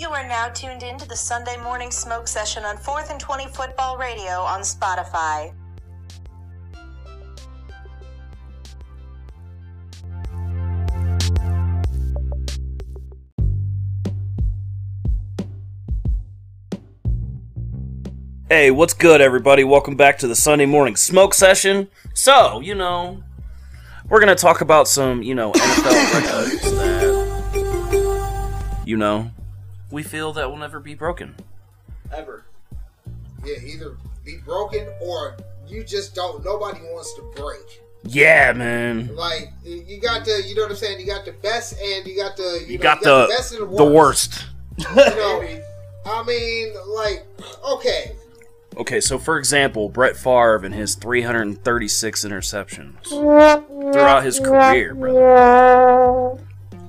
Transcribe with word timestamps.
You 0.00 0.10
are 0.10 0.28
now 0.28 0.48
tuned 0.50 0.84
in 0.84 0.96
to 0.98 1.08
the 1.08 1.16
Sunday 1.16 1.56
morning 1.56 1.90
smoke 1.90 2.28
session 2.28 2.64
on 2.64 2.76
4th 2.76 3.10
and 3.10 3.18
20 3.18 3.48
Football 3.48 3.98
Radio 3.98 4.42
on 4.42 4.60
Spotify. 4.60 5.52
Hey, 18.48 18.70
what's 18.70 18.94
good, 18.94 19.20
everybody? 19.20 19.64
Welcome 19.64 19.96
back 19.96 20.18
to 20.18 20.28
the 20.28 20.36
Sunday 20.36 20.66
morning 20.66 20.94
smoke 20.94 21.34
session. 21.34 21.88
So, 22.14 22.60
you 22.60 22.76
know, 22.76 23.24
we're 24.08 24.20
gonna 24.20 24.36
talk 24.36 24.60
about 24.60 24.86
some, 24.86 25.24
you 25.24 25.34
know, 25.34 25.50
NFL 25.50 26.14
records 26.14 26.70
that, 26.70 28.82
you 28.86 28.96
know, 28.96 29.32
we 29.90 30.02
feel 30.02 30.32
that 30.34 30.48
will 30.48 30.56
never 30.56 30.80
be 30.80 30.94
broken. 30.94 31.34
ever. 32.12 32.44
Yeah, 33.44 33.56
either 33.64 33.96
be 34.24 34.38
broken 34.44 34.86
or 35.00 35.36
you 35.66 35.84
just 35.84 36.14
don't. 36.14 36.44
Nobody 36.44 36.80
wants 36.80 37.14
to 37.14 37.22
break. 37.36 37.82
Yeah, 38.04 38.52
man. 38.52 39.14
Like 39.14 39.52
you 39.64 40.00
got 40.00 40.24
the, 40.24 40.42
you 40.46 40.54
know 40.54 40.62
what 40.62 40.70
I'm 40.70 40.76
saying. 40.76 41.00
You 41.00 41.06
got 41.06 41.24
the 41.24 41.32
best 41.32 41.78
and 41.80 42.06
you 42.06 42.16
got 42.16 42.36
the, 42.36 42.60
you, 42.62 42.72
You 42.72 42.78
know, 42.78 42.82
got 42.82 43.00
you 43.00 43.04
the 43.04 43.26
best 43.28 43.52
and 43.54 43.72
the 43.72 43.76
the 43.76 43.84
worst. 43.84 44.46
You 44.78 44.94
know, 44.94 45.60
I 46.06 46.22
mean, 46.24 46.74
like, 46.88 47.26
okay, 47.64 48.12
Okay, 48.78 49.00
so 49.00 49.18
for 49.18 49.38
example, 49.38 49.88
Brett 49.88 50.16
Favre 50.16 50.64
and 50.64 50.72
his 50.72 50.94
336 50.94 52.24
interceptions 52.24 53.08
throughout 53.08 54.22
his 54.22 54.38
career, 54.38 54.94
brother. 54.94 56.38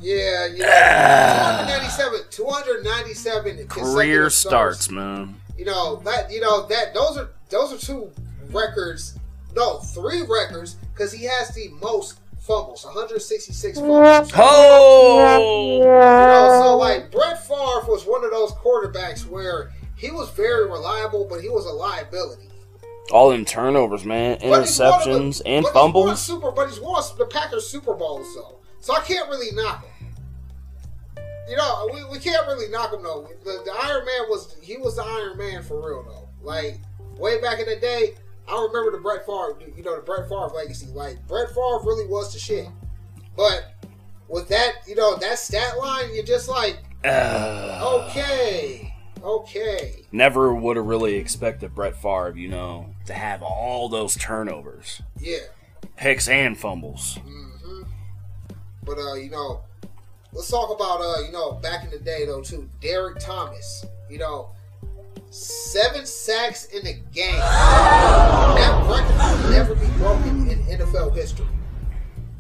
Yeah, 0.01 0.45
you 0.47 0.59
know, 0.59 0.65
297, 0.65 2.19
297 2.29 3.43
Career 3.55 3.65
consecutive 3.67 4.33
starts, 4.33 4.89
man. 4.89 5.35
You 5.57 5.65
know 5.65 5.97
that, 6.05 6.31
you 6.31 6.39
know 6.41 6.65
that 6.67 6.93
those 6.93 7.17
are 7.17 7.29
those 7.49 7.73
are 7.73 7.77
two 7.77 8.11
records. 8.51 9.17
No, 9.55 9.77
three 9.79 10.21
records 10.21 10.75
because 10.93 11.11
he 11.11 11.25
has 11.25 11.53
the 11.55 11.69
most 11.81 12.19
fumbles, 12.39 12.85
166 12.85 13.79
fumbles. 13.79 14.31
Oh! 14.35 15.77
You 15.79 15.83
know, 15.85 16.61
so 16.63 16.77
like 16.77 17.11
Brett 17.11 17.43
Favre 17.45 17.85
was 17.87 18.05
one 18.05 18.23
of 18.23 18.31
those 18.31 18.51
quarterbacks 18.53 19.25
where 19.27 19.71
he 19.95 20.11
was 20.11 20.29
very 20.31 20.65
reliable, 20.69 21.25
but 21.29 21.41
he 21.41 21.49
was 21.49 21.65
a 21.65 21.69
liability. 21.71 22.49
All 23.11 23.31
in 23.31 23.43
turnovers, 23.43 24.05
man. 24.05 24.37
But 24.39 24.61
he's 24.65 24.79
won 24.79 24.91
Interceptions 25.01 25.39
the- 25.43 25.47
and 25.47 25.63
but 25.63 25.69
he's 25.69 25.75
won 25.75 25.91
fumbles. 25.93 26.21
Super, 26.21 26.51
but 26.51 26.69
he's 26.69 26.79
won 26.79 27.03
the 27.17 27.25
Packers 27.25 27.67
Super 27.67 27.95
Bowls 27.95 28.27
though, 28.35 28.59
so 28.79 28.93
I 28.95 29.01
can't 29.01 29.29
really 29.29 29.55
knock 29.55 29.83
him. 29.85 30.07
You 31.49 31.57
know, 31.57 31.89
we, 31.91 32.03
we 32.05 32.19
can't 32.19 32.45
really 32.47 32.69
knock 32.69 32.93
him 32.93 33.01
though. 33.03 33.27
The, 33.43 33.61
the 33.65 33.71
Iron 33.83 34.05
Man 34.05 34.21
was 34.29 34.55
he 34.61 34.77
was 34.77 34.95
the 34.97 35.03
Iron 35.03 35.37
Man 35.37 35.63
for 35.63 35.77
real 35.87 36.03
though. 36.03 36.29
Like 36.41 36.79
way 37.17 37.41
back 37.41 37.59
in 37.59 37.65
the 37.65 37.75
day, 37.77 38.15
I 38.47 38.53
remember 38.61 38.91
the 38.91 39.01
Brett 39.01 39.25
Favre, 39.25 39.57
you 39.75 39.83
know, 39.83 39.95
the 39.95 40.01
Brett 40.03 40.29
Favre 40.29 40.47
legacy. 40.55 40.87
Like 40.87 41.25
Brett 41.27 41.49
Favre 41.49 41.79
really 41.83 42.05
was 42.05 42.33
the 42.33 42.39
shit. 42.39 42.67
But 43.35 43.73
with 44.27 44.47
that, 44.49 44.73
you 44.87 44.95
know, 44.95 45.15
that 45.17 45.39
stat 45.39 45.77
line, 45.79 46.13
you're 46.13 46.23
just 46.25 46.47
like, 46.49 46.77
Uh, 47.03 48.03
okay, 48.09 48.93
okay. 49.23 50.05
Never 50.11 50.53
would 50.53 50.77
have 50.77 50.85
really 50.85 51.15
expected 51.15 51.73
Brett 51.73 51.95
Favre, 51.95 52.33
you 52.37 52.47
know, 52.47 52.93
to 53.05 53.13
have 53.13 53.41
all 53.41 53.89
those 53.89 54.15
turnovers, 54.15 55.01
Yeah. 55.19 55.37
picks 55.95 56.27
and 56.27 56.57
fumbles. 56.57 57.17
But 58.89 58.97
uh, 58.97 59.13
you 59.13 59.29
know, 59.29 59.61
let's 60.33 60.49
talk 60.49 60.75
about 60.75 60.99
uh, 60.99 61.21
you 61.23 61.31
know, 61.31 61.51
back 61.53 61.83
in 61.83 61.91
the 61.91 61.99
day 61.99 62.25
though 62.25 62.41
too. 62.41 62.67
Derrick 62.81 63.19
Thomas, 63.19 63.85
you 64.09 64.17
know, 64.17 64.49
seven 65.29 66.07
sacks 66.07 66.65
in 66.65 66.87
a 66.87 66.93
game. 67.13 67.35
That 67.35 68.83
record 68.89 69.43
will 69.43 69.51
never 69.51 69.75
be 69.75 69.85
broken 69.97 70.49
in 70.49 70.63
NFL 70.63 71.15
history. 71.15 71.45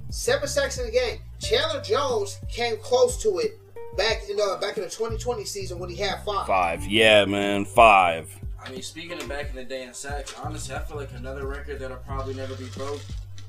Seven 0.09 0.47
sacks 0.47 0.79
in 0.79 0.87
a 0.87 0.91
game. 0.91 1.19
Chandler 1.39 1.81
Jones 1.81 2.39
came 2.49 2.77
close 2.77 3.21
to 3.21 3.37
it 3.37 3.59
back 3.95 4.27
in 4.27 4.39
uh, 4.41 4.57
back 4.57 4.77
in 4.77 4.83
the 4.83 4.89
2020 4.89 5.45
season 5.45 5.77
when 5.77 5.91
he 5.91 5.97
had 5.97 6.23
five. 6.25 6.47
Five. 6.47 6.83
Yeah, 6.87 7.25
man. 7.25 7.63
Five. 7.63 8.35
I 8.65 8.71
mean, 8.71 8.81
speaking 8.81 9.21
of 9.21 9.29
back 9.29 9.51
in 9.51 9.55
the 9.55 9.65
day 9.65 9.83
in 9.83 9.93
sacks, 9.93 10.33
honestly, 10.43 10.73
I 10.73 10.79
feel 10.79 10.97
like 10.97 11.11
another 11.15 11.45
record 11.45 11.77
that'll 11.77 11.97
probably 11.97 12.33
never 12.33 12.55
be 12.55 12.65
broke 12.69 13.01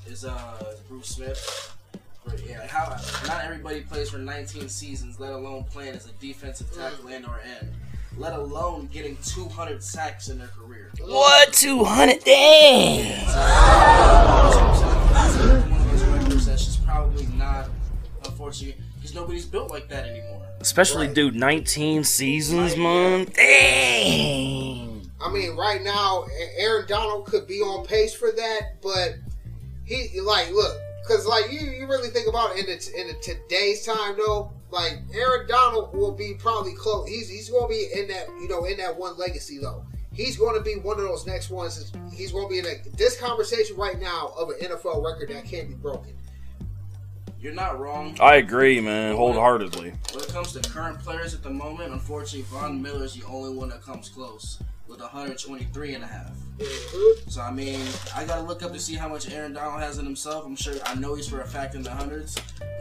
is 0.07 0.27
uh 0.27 0.75
Bruce 0.87 1.09
Smith. 1.09 1.79
But 2.25 2.47
yeah, 2.47 2.67
how 2.67 2.97
not 3.27 3.45
everybody 3.45 3.81
plays 3.81 4.11
for 4.11 4.19
19 4.19 4.69
seasons, 4.69 5.19
let 5.19 5.33
alone 5.33 5.65
playing 5.65 5.95
as 5.95 6.07
a 6.07 6.13
defensive 6.21 6.71
mm. 6.71 6.77
tackle 6.77 7.09
and 7.09 7.25
or 7.27 7.41
end, 7.41 7.73
let 8.17 8.35
alone 8.35 8.89
getting 8.93 9.17
200 9.25 9.83
sacks 9.83 10.29
in 10.29 10.39
their 10.39 10.49
career. 10.49 10.91
What? 11.01 11.53
200? 11.53 12.23
Damn! 12.25 13.27
That's 15.13 15.37
one 15.37 15.73
of 15.73 15.91
those 15.91 16.05
records 16.05 16.47
that's 16.47 16.65
just 16.67 16.85
probably 16.85 17.27
not, 17.39 17.71
unfortunately, 18.27 18.83
because 18.97 19.15
nobody's 19.15 19.47
built 19.47 19.71
like 19.71 19.89
that 19.89 20.07
anymore. 20.07 20.43
Especially, 20.61 21.07
Right. 21.07 21.15
dude, 21.15 21.35
19 21.35 22.05
seasons, 22.05 22.77
man. 22.77 23.25
Dang! 23.33 25.11
I 25.23 25.33
mean, 25.33 25.57
right 25.57 25.83
now, 25.83 26.27
Aaron 26.57 26.87
Donald 26.87 27.27
could 27.27 27.47
be 27.47 27.61
on 27.61 27.87
pace 27.87 28.15
for 28.15 28.31
that, 28.33 28.81
but 28.83 29.17
he 29.85 30.21
like 30.21 30.51
look 30.53 30.79
because 31.11 31.27
like 31.27 31.51
you, 31.51 31.59
you 31.59 31.87
really 31.89 32.09
think 32.09 32.29
about 32.29 32.57
it 32.57 32.61
in 32.61 32.67
the, 32.67 33.01
in 33.01 33.09
the 33.09 33.15
today's 33.15 33.85
time 33.85 34.17
though. 34.17 34.53
Like 34.71 34.99
Aaron 35.13 35.49
Donald 35.49 35.93
will 35.93 36.13
be 36.13 36.35
probably 36.39 36.73
close. 36.75 37.09
He's 37.09 37.29
he's 37.29 37.51
going 37.51 37.65
to 37.65 37.69
be 37.69 38.01
in 38.01 38.07
that 38.09 38.29
you 38.41 38.49
know 38.49 38.65
in 38.65 38.77
that 38.77 38.97
one 38.97 39.19
legacy 39.19 39.59
though. 39.59 39.85
He's 40.13 40.37
going 40.37 40.57
to 40.57 40.63
be 40.63 40.75
one 40.75 40.99
of 40.99 41.05
those 41.05 41.27
next 41.27 41.51
ones. 41.51 41.93
He's 42.13 42.31
going 42.31 42.47
to 42.47 42.51
be 42.51 42.59
in 42.59 42.67
a, 42.67 42.97
this 42.97 43.19
conversation 43.19 43.77
right 43.77 43.99
now 43.99 44.33
of 44.37 44.51
an 44.51 44.57
NFL 44.61 45.05
record 45.05 45.31
that 45.31 45.45
can't 45.45 45.69
be 45.69 45.75
broken. 45.75 46.15
You're 47.41 47.55
not 47.55 47.81
wrong. 47.81 48.17
I 48.21 48.37
agree, 48.37 48.81
man, 48.81 49.17
wholeheartedly. 49.17 49.95
When 50.13 50.23
it 50.23 50.29
comes 50.29 50.53
to 50.53 50.69
current 50.69 51.01
players 51.01 51.33
at 51.33 51.43
the 51.43 51.51
moment, 51.51 51.93
unfortunately, 51.93 52.43
Von 52.43 52.83
Miller 52.83 53.05
is 53.05 53.15
the 53.15 53.25
only 53.27 53.57
one 53.57 53.71
that 53.71 53.83
comes 53.83 54.11
close 54.11 54.63
with 54.91 55.01
123 55.01 55.95
and 55.95 56.05
a 56.05 56.07
half. 56.07 56.33
Mm-hmm. 56.59 57.31
So 57.31 57.41
I 57.41 57.53
mean, 57.53 57.81
I 58.15 58.25
gotta 58.25 58.43
look 58.43 58.63
up 58.63 58.73
to 58.73 58.79
see 58.81 58.95
how 58.95 59.09
much 59.09 59.31
Aaron 59.31 59.53
Donald 59.55 59.81
has 59.81 59.99
in 59.99 60.05
himself. 60.05 60.45
I'm 60.45 60.57
sure 60.57 60.75
I 60.85 60.95
know 60.97 61.15
he's 61.15 61.29
for 61.29 61.41
a 61.41 61.47
fact 61.47 61.75
in 61.75 61.83
the 61.83 61.91
hundreds. 61.91 62.37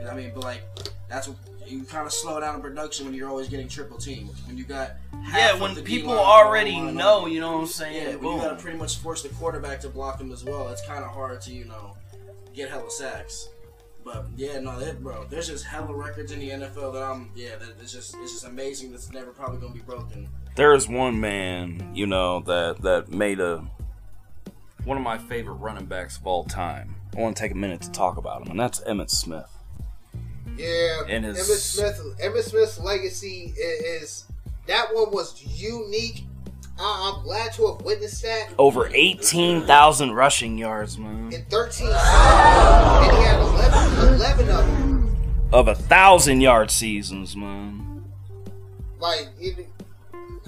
I 0.09 0.13
mean, 0.15 0.31
but 0.33 0.43
like 0.43 0.63
that's 1.07 1.27
what 1.27 1.37
you 1.67 1.83
kind 1.83 2.07
of 2.07 2.11
slow 2.11 2.39
down 2.39 2.55
in 2.55 2.61
production 2.61 3.05
when 3.05 3.13
you're 3.13 3.29
always 3.29 3.47
getting 3.47 3.67
triple 3.67 3.97
teamed. 3.97 4.31
When 4.47 4.57
you 4.57 4.63
got 4.63 4.93
half 5.23 5.37
Yeah, 5.37 5.53
of 5.53 5.61
when 5.61 5.75
the 5.75 5.83
people 5.83 6.13
D-line 6.13 6.25
already 6.25 6.71
going 6.71 6.87
on. 6.89 6.95
know, 6.95 7.25
you 7.27 7.39
know 7.39 7.53
what 7.53 7.61
I'm 7.61 7.67
saying? 7.67 7.95
Yeah, 8.03 8.09
when 8.15 8.21
Boom. 8.21 8.35
you 8.37 8.41
gotta 8.41 8.55
pretty 8.55 8.77
much 8.77 8.97
force 8.97 9.21
the 9.21 9.29
quarterback 9.29 9.79
to 9.81 9.89
block 9.89 10.19
him 10.19 10.31
as 10.31 10.43
well. 10.43 10.67
It's 10.69 10.85
kind 10.85 11.03
of 11.03 11.11
hard 11.11 11.41
to 11.41 11.53
you 11.53 11.65
know 11.65 11.95
get 12.55 12.69
hella 12.69 12.89
sacks. 12.89 13.49
But 14.03 14.25
yeah, 14.35 14.59
no, 14.59 14.79
that, 14.79 15.03
bro, 15.03 15.25
there's 15.29 15.47
just 15.47 15.65
hella 15.65 15.93
records 15.93 16.31
in 16.31 16.39
the 16.39 16.49
NFL 16.49 16.93
that 16.93 17.03
I'm 17.03 17.29
yeah, 17.35 17.55
that 17.57 17.75
it's 17.79 17.93
just 17.93 18.15
it's 18.19 18.31
just 18.33 18.45
amazing. 18.45 18.91
That's 18.91 19.11
never 19.11 19.31
probably 19.31 19.59
gonna 19.59 19.73
be 19.73 19.81
broken. 19.81 20.27
There 20.59 20.73
is 20.73 20.89
one 20.89 21.21
man, 21.21 21.91
you 21.95 22.05
know, 22.05 22.41
that 22.41 22.81
that 22.81 23.07
made 23.13 23.39
a 23.39 23.63
one 24.83 24.97
of 24.97 25.03
my 25.03 25.17
favorite 25.17 25.53
running 25.53 25.85
backs 25.85 26.17
of 26.17 26.27
all 26.27 26.43
time. 26.43 26.95
I 27.15 27.21
want 27.21 27.37
to 27.37 27.41
take 27.41 27.53
a 27.53 27.55
minute 27.55 27.79
to 27.83 27.91
talk 27.91 28.17
about 28.17 28.41
him, 28.41 28.51
and 28.51 28.59
that's 28.59 28.81
Emmitt 28.81 29.09
Smith. 29.09 29.47
Yeah, 30.57 31.03
And 31.07 31.23
his- 31.23 31.37
Emmitt 31.37 31.59
Smith. 31.61 32.01
Emmitt 32.21 32.43
Smith's 32.43 32.77
legacy 32.77 33.53
i- 33.57 33.83
is 34.01 34.25
that 34.67 34.93
one 34.93 35.11
was 35.11 35.41
unique. 35.45 36.25
I, 36.77 37.13
I'm 37.15 37.23
glad 37.23 37.53
to 37.53 37.67
have 37.67 37.81
witnessed 37.85 38.21
that. 38.23 38.49
Over 38.57 38.89
18,000 38.93 40.11
rushing 40.11 40.57
yards, 40.57 40.97
man. 40.97 41.31
in 41.31 41.45
13 41.45 41.71
seasons, 41.71 41.93
and 41.93 43.15
he 43.17 43.23
had 43.23 43.39
11, 43.39 44.13
11 44.15 44.49
of 44.49 44.67
them. 44.67 45.15
Of 45.53 45.69
a 45.69 45.75
thousand 45.75 46.41
yard 46.41 46.69
seasons, 46.69 47.33
man. 47.37 48.03
Like, 48.99 49.29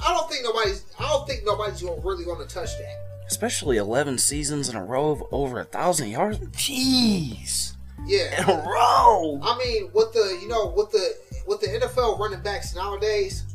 I 0.03 0.13
don't 0.13 0.29
think 0.29 0.43
nobody's. 0.43 0.85
I 0.99 1.07
don't 1.07 1.27
think 1.27 1.45
nobody's 1.45 1.81
gonna, 1.81 2.01
really 2.01 2.25
going 2.25 2.45
to 2.45 2.53
touch 2.53 2.77
that. 2.77 2.95
Especially 3.27 3.77
11 3.77 4.17
seasons 4.17 4.67
in 4.67 4.75
a 4.75 4.83
row 4.83 5.11
of 5.11 5.23
over 5.31 5.59
a 5.59 5.63
thousand 5.63 6.09
yards. 6.09 6.39
Jeez. 6.39 7.75
Yeah. 8.05 8.41
In 8.41 8.49
a 8.49 8.63
row. 8.67 9.39
I 9.41 9.57
mean, 9.57 9.89
with 9.93 10.11
the 10.13 10.39
you 10.41 10.47
know 10.47 10.73
with 10.75 10.91
the 10.91 11.15
with 11.47 11.61
the 11.61 11.67
NFL 11.67 12.19
running 12.19 12.41
backs 12.41 12.75
nowadays, 12.75 13.45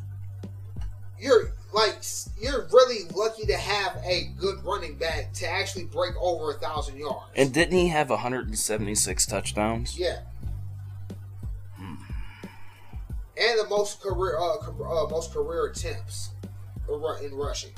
you're 1.19 1.53
like 1.73 1.97
you're 2.41 2.67
really 2.73 3.09
lucky 3.15 3.45
to 3.47 3.57
have 3.57 3.97
a 4.05 4.31
good 4.39 4.65
running 4.65 4.97
back 4.97 5.33
to 5.35 5.49
actually 5.49 5.85
break 5.85 6.13
over 6.21 6.53
a 6.53 6.55
thousand 6.55 6.97
yards. 6.97 7.27
And 7.35 7.53
didn't 7.53 7.77
he 7.77 7.89
have 7.89 8.09
176 8.09 9.27
touchdowns? 9.27 9.99
Yeah. 9.99 10.21
And 13.39 13.59
the 13.59 13.69
most 13.69 14.01
career, 14.01 14.39
uh, 14.39 14.57
uh, 14.57 15.09
most 15.11 15.33
career 15.35 15.67
attempts 15.67 16.31
in 16.89 17.35
rushing. 17.35 17.73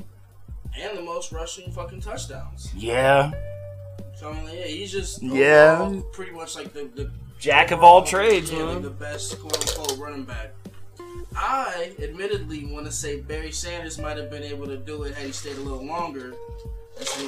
and 0.78 0.96
the 0.96 1.02
most 1.02 1.32
rushing 1.32 1.72
fucking 1.72 2.00
touchdowns. 2.00 2.72
Yeah. 2.74 3.32
So 4.16 4.30
I 4.30 4.34
mean, 4.34 4.44
yeah, 4.54 4.64
he's 4.66 4.92
just 4.92 5.22
Yeah. 5.22 6.00
pretty 6.12 6.32
much 6.32 6.54
like 6.56 6.72
the, 6.72 6.84
the 6.94 7.10
Jack 7.38 7.70
of 7.70 7.82
all 7.84 8.02
trades, 8.04 8.50
yeah, 8.52 8.64
like 8.64 8.82
the 8.82 8.90
best 8.90 9.38
quote 9.40 9.56
unquote 9.56 9.98
running 9.98 10.24
back. 10.24 10.52
I 11.36 11.92
admittedly 12.02 12.66
want 12.66 12.86
to 12.86 12.92
say 12.92 13.20
Barry 13.20 13.52
Sanders 13.52 13.96
might 13.98 14.16
have 14.16 14.28
been 14.30 14.42
able 14.42 14.66
to 14.66 14.76
do 14.76 15.04
it 15.04 15.14
had 15.14 15.26
he 15.26 15.32
stayed 15.32 15.56
a 15.56 15.60
little 15.60 15.84
longer. 15.86 16.34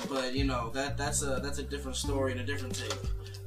But 0.08 0.34
you 0.34 0.44
know 0.44 0.70
that 0.70 0.96
that's 0.98 1.22
a 1.22 1.38
that's 1.42 1.58
a 1.60 1.62
different 1.62 1.96
story 1.96 2.32
and 2.32 2.40
a 2.40 2.44
different 2.44 2.74
take. 2.74 2.92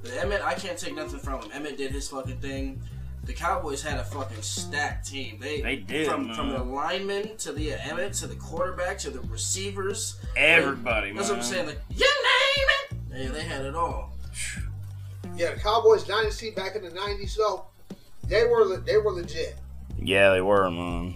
But 0.02 0.12
Emmitt, 0.12 0.42
I 0.42 0.54
can't 0.54 0.78
take 0.78 0.96
nothing 0.96 1.20
from 1.20 1.42
him. 1.42 1.52
Emmitt 1.52 1.78
did 1.78 1.92
his 1.92 2.08
fucking 2.08 2.38
thing. 2.38 2.82
The 3.25 3.34
Cowboys 3.34 3.81
had 3.81 4.00
a 4.00 4.04
fucking 4.04 4.42
stacked 4.42 5.08
team. 5.08 5.38
They 5.40 5.62
They 5.62 5.75
did, 5.78 6.08
from 6.10 6.28
man. 6.28 6.36
from 6.36 6.50
the 6.50 6.62
linemen 6.64 7.38
to 7.38 7.54
the 7.54 7.74
uh, 7.74 7.78
Emmitt 7.78 8.20
to 8.20 8.28
the 8.28 8.36
quarterback 8.36 8.98
to 9.00 9.10
the 9.10 9.22
receivers. 9.22 10.18
Everybody, 10.36 11.14
That's 11.14 11.30
man. 11.30 11.38
what 11.38 11.46
I'm 11.46 11.52
saying. 11.52 11.68
Like 11.68 11.80
you 11.90 12.06
name 12.06 12.68
it. 12.92 12.98
They, 13.10 13.28
they 13.28 13.44
had 13.44 13.64
it 13.64 13.75
all. 13.75 14.12
Yeah, 15.38 15.54
the 15.54 15.60
Cowboys 15.62 16.04
dynasty 16.04 16.52
back 16.52 16.75
in 16.75 16.84
the 16.84 16.90
'90s, 16.90 17.38
though, 17.38 17.66
they 18.28 18.46
were 18.46 18.66
le- 18.66 18.81
they 18.81 18.98
were 18.98 19.12
legit. 19.12 19.56
Yeah, 19.98 20.31
they 20.34 20.42
were, 20.42 20.70
man. 20.70 21.16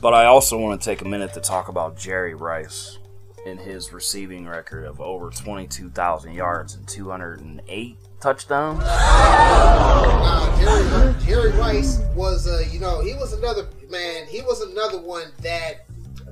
But 0.00 0.14
I 0.14 0.26
also 0.26 0.58
want 0.58 0.80
to 0.80 0.84
take 0.84 1.02
a 1.02 1.08
minute 1.08 1.32
to 1.34 1.40
talk 1.40 1.68
about 1.68 1.96
Jerry 1.96 2.34
Rice 2.34 2.98
and 3.46 3.58
his 3.58 3.92
receiving 3.92 4.46
record 4.46 4.84
of 4.84 5.00
over 5.00 5.30
22,000 5.30 6.32
yards 6.34 6.74
and 6.74 6.86
208 6.88 7.96
touchdowns. 8.24 8.80
Uh, 8.82 10.58
Jerry, 10.58 11.14
Jerry 11.26 11.52
Rice 11.58 12.00
was, 12.16 12.48
uh, 12.48 12.64
you 12.72 12.80
know, 12.80 13.02
he 13.02 13.12
was 13.12 13.34
another 13.34 13.68
man. 13.90 14.26
He 14.26 14.40
was 14.40 14.62
another 14.62 14.98
one 14.98 15.26
that 15.42 15.84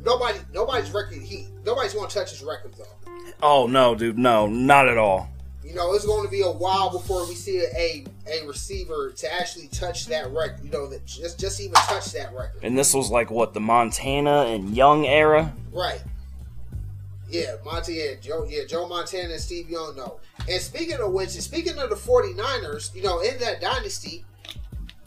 nobody, 0.02 0.38
nobody's 0.54 0.90
record. 0.90 1.18
He 1.18 1.48
nobody's 1.66 1.92
going 1.92 2.08
to 2.08 2.14
touch 2.14 2.30
his 2.30 2.42
record 2.42 2.72
though. 2.78 3.12
Oh, 3.42 3.66
no, 3.66 3.94
dude, 3.94 4.16
no, 4.16 4.46
not 4.46 4.88
at 4.88 4.96
all. 4.96 5.28
You 5.62 5.74
know, 5.74 5.92
it's 5.92 6.06
going 6.06 6.24
to 6.24 6.30
be 6.30 6.40
a 6.40 6.50
while 6.50 6.90
before 6.90 7.28
we 7.28 7.34
see 7.34 7.58
a 7.58 8.06
a 8.26 8.46
receiver 8.46 9.12
to 9.18 9.30
actually 9.34 9.68
touch 9.68 10.06
that 10.06 10.32
record. 10.32 10.64
You 10.64 10.70
know, 10.70 10.86
that 10.88 11.04
just 11.04 11.38
just 11.38 11.60
even 11.60 11.74
touch 11.74 12.06
that 12.12 12.32
record. 12.32 12.62
And 12.62 12.76
this 12.76 12.94
was 12.94 13.10
like, 13.10 13.30
what, 13.30 13.52
the 13.52 13.60
Montana 13.60 14.46
and 14.46 14.74
Young 14.74 15.04
era? 15.04 15.52
Right. 15.70 16.02
Yeah, 17.32 17.54
Monty, 17.64 17.94
yeah, 17.94 18.14
Joe, 18.20 18.44
yeah, 18.46 18.64
Joe 18.68 18.86
Montana 18.86 19.30
and 19.32 19.40
Steve 19.40 19.70
Young, 19.70 19.96
no. 19.96 20.20
And 20.50 20.60
speaking 20.60 20.98
of 21.00 21.12
which, 21.12 21.32
and 21.32 21.42
speaking 21.42 21.78
of 21.78 21.88
the 21.88 21.96
49ers, 21.96 22.94
you 22.94 23.02
know, 23.02 23.20
in 23.20 23.38
that 23.38 23.58
dynasty, 23.62 24.22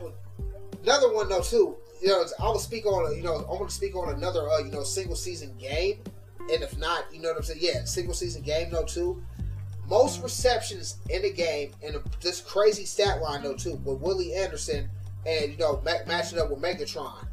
another 0.84 1.12
one 1.12 1.28
though 1.28 1.40
too. 1.42 1.74
You 2.00 2.08
know, 2.08 2.24
I 2.38 2.44
will 2.44 2.60
speak 2.60 2.86
on 2.86 3.16
you 3.16 3.24
know 3.24 3.38
I 3.48 3.52
want 3.52 3.68
to 3.68 3.74
speak 3.74 3.96
on 3.96 4.14
another 4.14 4.48
uh, 4.48 4.58
you 4.60 4.70
know 4.70 4.84
single 4.84 5.16
season 5.16 5.52
game, 5.58 5.98
and 6.38 6.62
if 6.62 6.78
not, 6.78 7.12
you 7.12 7.20
know 7.20 7.30
what 7.30 7.38
I'm 7.38 7.42
saying? 7.42 7.58
Yeah, 7.60 7.82
single 7.84 8.14
season 8.14 8.42
game 8.42 8.70
though 8.70 8.84
too. 8.84 9.20
Most 9.88 10.22
receptions 10.22 10.98
in 11.10 11.22
the 11.22 11.32
game, 11.32 11.72
and 11.84 11.96
this 12.20 12.40
crazy 12.40 12.84
stat 12.84 13.20
line 13.20 13.42
though 13.42 13.54
too, 13.56 13.74
with 13.84 13.98
Willie 14.00 14.34
Anderson 14.34 14.88
and 15.26 15.50
you 15.50 15.58
know 15.58 15.80
ma- 15.84 16.04
matching 16.06 16.38
up 16.38 16.50
with 16.50 16.60
Megatron. 16.62 17.26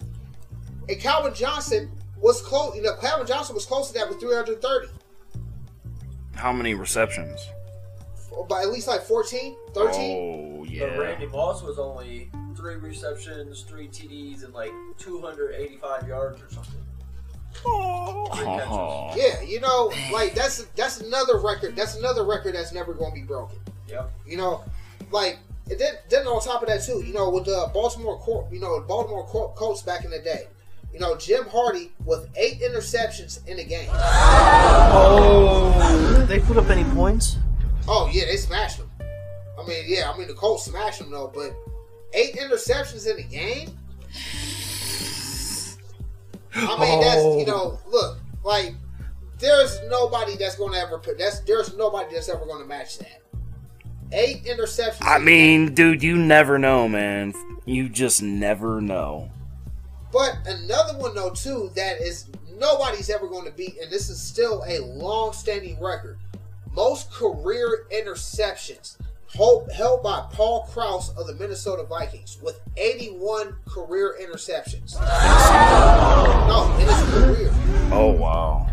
And 0.88 1.00
Calvin 1.00 1.34
Johnson 1.34 1.92
was 2.18 2.42
close. 2.42 2.76
You 2.76 2.84
know, 2.84 2.96
Calvin 2.96 3.28
Johnson 3.28 3.56
was 3.56 3.66
close 3.66 3.90
to 3.90 3.94
that 3.96 4.08
with 4.08 4.20
330, 4.20 4.88
How 6.36 6.54
many 6.54 6.74
receptions? 6.74 7.46
by 8.50 8.64
at 8.64 8.70
least 8.70 8.88
like 8.88 9.04
14, 9.04 9.56
13. 9.74 10.18
Oh, 10.18 10.64
yeah. 10.64 10.88
But. 10.88 10.98
Randy 11.00 11.28
Moss 11.28 11.62
was 11.62 11.78
only 11.78 12.32
three 12.56 12.76
receptions, 12.76 13.62
three 13.62 13.88
TDs, 13.88 14.44
and 14.44 14.54
like 14.54 14.72
285 14.98 16.08
yards 16.08 16.42
or 16.42 16.50
something. 16.50 16.82
Oh. 17.66 19.14
Yeah, 19.16 19.42
you 19.42 19.60
know, 19.60 19.94
like 20.12 20.34
that's 20.34 20.64
that's 20.76 21.02
another 21.02 21.38
record. 21.40 21.76
That's 21.76 21.96
another 21.96 22.24
record 22.24 22.56
that's 22.56 22.74
never 22.74 22.94
going 22.94 23.12
to 23.12 23.22
be 23.22 23.26
broken. 23.26 23.60
Yep. 23.88 24.12
You 24.26 24.38
know, 24.38 24.64
like 25.12 25.38
and 25.70 25.80
then, 25.80 25.94
then 26.10 26.28
on 26.28 26.42
top 26.42 26.62
of 26.62 26.68
that 26.68 26.84
too, 26.84 27.04
you 27.06 27.14
know, 27.14 27.30
with 27.30 27.46
the 27.46 27.70
Baltimore 27.74 28.20
Col- 28.20 28.50
you 28.52 28.60
know, 28.60 28.80
Baltimore 28.82 29.26
Col- 29.28 29.54
Colts 29.56 29.82
back 29.82 30.04
in 30.04 30.12
the 30.12 30.20
day, 30.20 30.48
you 30.92 31.00
know, 31.00 31.16
Jim 31.16 31.46
Hardy 31.48 31.92
with 32.06 32.28
eight 32.36 32.60
interceptions 32.62 33.46
in 33.48 33.60
a 33.60 33.64
game. 33.64 33.90
Oh, 34.96 36.26
they 36.28 36.40
put 36.40 36.58
up 36.58 36.70
any 36.70 36.84
points? 36.96 37.38
Oh 37.88 38.10
yeah, 38.12 38.26
they 38.26 38.38
smashed 38.38 38.78
him. 38.78 38.90
I 39.00 39.66
mean, 39.66 39.86
yeah, 39.88 40.12
I 40.12 40.18
mean 40.18 40.28
the 40.28 40.34
Colts 40.34 40.66
smashed 40.66 41.00
him 41.00 41.12
though, 41.12 41.32
but 41.34 41.56
eight 42.14 42.36
interceptions 42.36 43.10
in 43.10 43.20
a 43.20 43.24
game. 43.24 43.70
I 46.56 46.80
mean, 46.80 47.02
that's 47.02 47.24
you 47.24 47.42
oh. 47.42 47.44
know, 47.46 47.80
look, 47.90 48.20
like 48.44 48.76
there's 49.40 49.80
nobody 49.90 50.36
that's 50.38 50.56
going 50.56 50.74
to 50.74 50.80
ever 50.80 51.00
put 51.00 51.18
that's 51.18 51.40
there's 51.42 51.76
nobody 51.76 52.14
that's 52.14 52.30
ever 52.30 52.46
going 52.46 52.62
to 52.62 52.68
match 52.68 53.00
that. 53.00 53.22
Eight 54.12 54.46
interceptions. 54.46 55.02
I 55.02 55.18
in 55.18 55.26
mean, 55.26 55.74
dude, 55.74 56.04
you 56.04 56.18
never 56.18 56.60
know, 56.60 56.88
man. 56.88 57.34
You 57.66 57.90
just 57.90 58.22
never 58.22 58.80
know. 58.82 59.32
But 60.12 60.38
another 60.46 60.98
one 61.00 61.16
though 61.16 61.32
too 61.32 61.72
that 61.76 62.00
is 62.00 62.30
nobody's 62.56 63.10
ever 63.10 63.28
going 63.28 63.46
to 63.46 63.52
beat, 63.52 63.78
and 63.82 63.92
this 63.92 64.10
is 64.10 64.22
still 64.22 64.64
a 64.68 64.80
long-standing 64.80 65.82
record. 65.82 66.20
Most 66.72 67.12
career 67.12 67.88
interceptions 67.92 68.98
held 69.34 70.04
by 70.04 70.26
Paul 70.32 70.68
Krause 70.72 71.10
of 71.18 71.28
the 71.28 71.34
Minnesota 71.36 71.84
Vikings 71.84 72.38
with 72.42 72.60
81 72.78 73.56
career 73.66 74.16
interceptions. 74.22 75.00
No, 76.48 76.76
in 76.80 76.88
his 76.88 77.14
career. 77.14 77.52
Oh, 77.92 78.12
wow. 78.12 78.70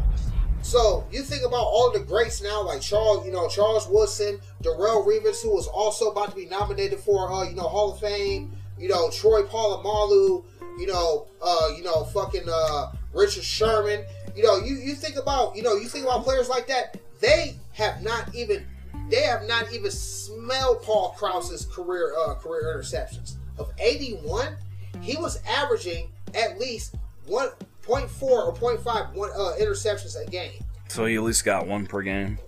So 0.62 1.06
you 1.10 1.22
think 1.22 1.44
about 1.44 1.64
all 1.64 1.90
the 1.90 2.00
greats 2.00 2.42
now, 2.42 2.62
like 2.62 2.80
Charles, 2.80 3.24
you 3.24 3.32
know, 3.32 3.48
Charles 3.48 3.88
Woodson, 3.88 4.38
Darrelle 4.62 5.06
Revis, 5.06 5.42
who 5.42 5.50
was 5.52 5.66
also 5.66 6.10
about 6.10 6.30
to 6.30 6.36
be 6.36 6.46
nominated 6.46 7.00
for, 7.00 7.32
uh, 7.32 7.48
you 7.48 7.56
know, 7.56 7.62
Hall 7.62 7.92
of 7.92 8.00
Fame. 8.00 8.52
You 8.78 8.88
know, 8.88 9.10
Troy 9.10 9.42
Polamalu. 9.42 10.44
You 10.78 10.86
know, 10.86 11.26
uh, 11.42 11.68
you 11.76 11.82
know, 11.82 12.04
fucking 12.04 12.46
uh, 12.50 12.92
Richard 13.12 13.44
Sherman. 13.44 14.04
You 14.34 14.42
know, 14.42 14.58
you 14.58 14.76
you 14.76 14.94
think 14.94 15.16
about, 15.16 15.54
you 15.56 15.62
know, 15.62 15.74
you 15.74 15.88
think 15.88 16.04
about 16.06 16.24
players 16.24 16.48
like 16.48 16.66
that. 16.68 16.96
They 17.20 17.56
have 17.72 18.02
not 18.02 18.34
even, 18.34 18.66
they 19.08 19.22
have 19.22 19.46
not 19.46 19.72
even 19.72 19.90
smelled 19.90 20.82
Paul 20.82 21.14
Krause's 21.18 21.66
career 21.66 22.14
uh, 22.18 22.34
career 22.34 22.74
interceptions 22.76 23.34
of 23.58 23.72
81. 23.78 24.56
He 25.00 25.16
was 25.16 25.40
averaging 25.48 26.10
at 26.34 26.58
least 26.58 26.96
1.4 27.28 28.22
or 28.22 28.54
0.5 28.54 29.14
one, 29.14 29.30
uh, 29.30 29.54
interceptions 29.60 30.16
a 30.20 30.28
game. 30.30 30.62
So 30.88 31.04
he 31.06 31.16
at 31.16 31.22
least 31.22 31.44
got 31.44 31.66
one 31.66 31.86
per 31.86 32.02
game? 32.02 32.38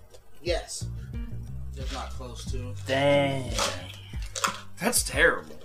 Yes. 0.41 0.85
If 1.75 1.91
not 1.93 2.09
close 2.11 2.45
to. 2.51 2.73
Dang. 2.85 3.51
That's 4.79 5.03
terrible. 5.03 5.55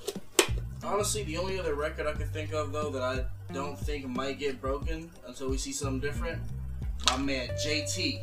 Honestly, 0.85 1.25
the 1.25 1.37
only 1.37 1.59
other 1.59 1.75
record 1.75 2.07
I 2.07 2.13
can 2.13 2.29
think 2.29 2.53
of 2.53 2.73
though 2.73 2.91
that 2.91 3.03
I 3.03 3.25
don't 3.53 3.79
think 3.79 4.07
might 4.07 4.39
get 4.39 4.61
broken 4.61 5.11
until 5.27 5.51
we 5.51 5.59
see 5.59 5.73
something 5.73 6.01
different, 6.01 6.41
my 7.07 7.17
man 7.17 7.49
JT, 7.65 8.21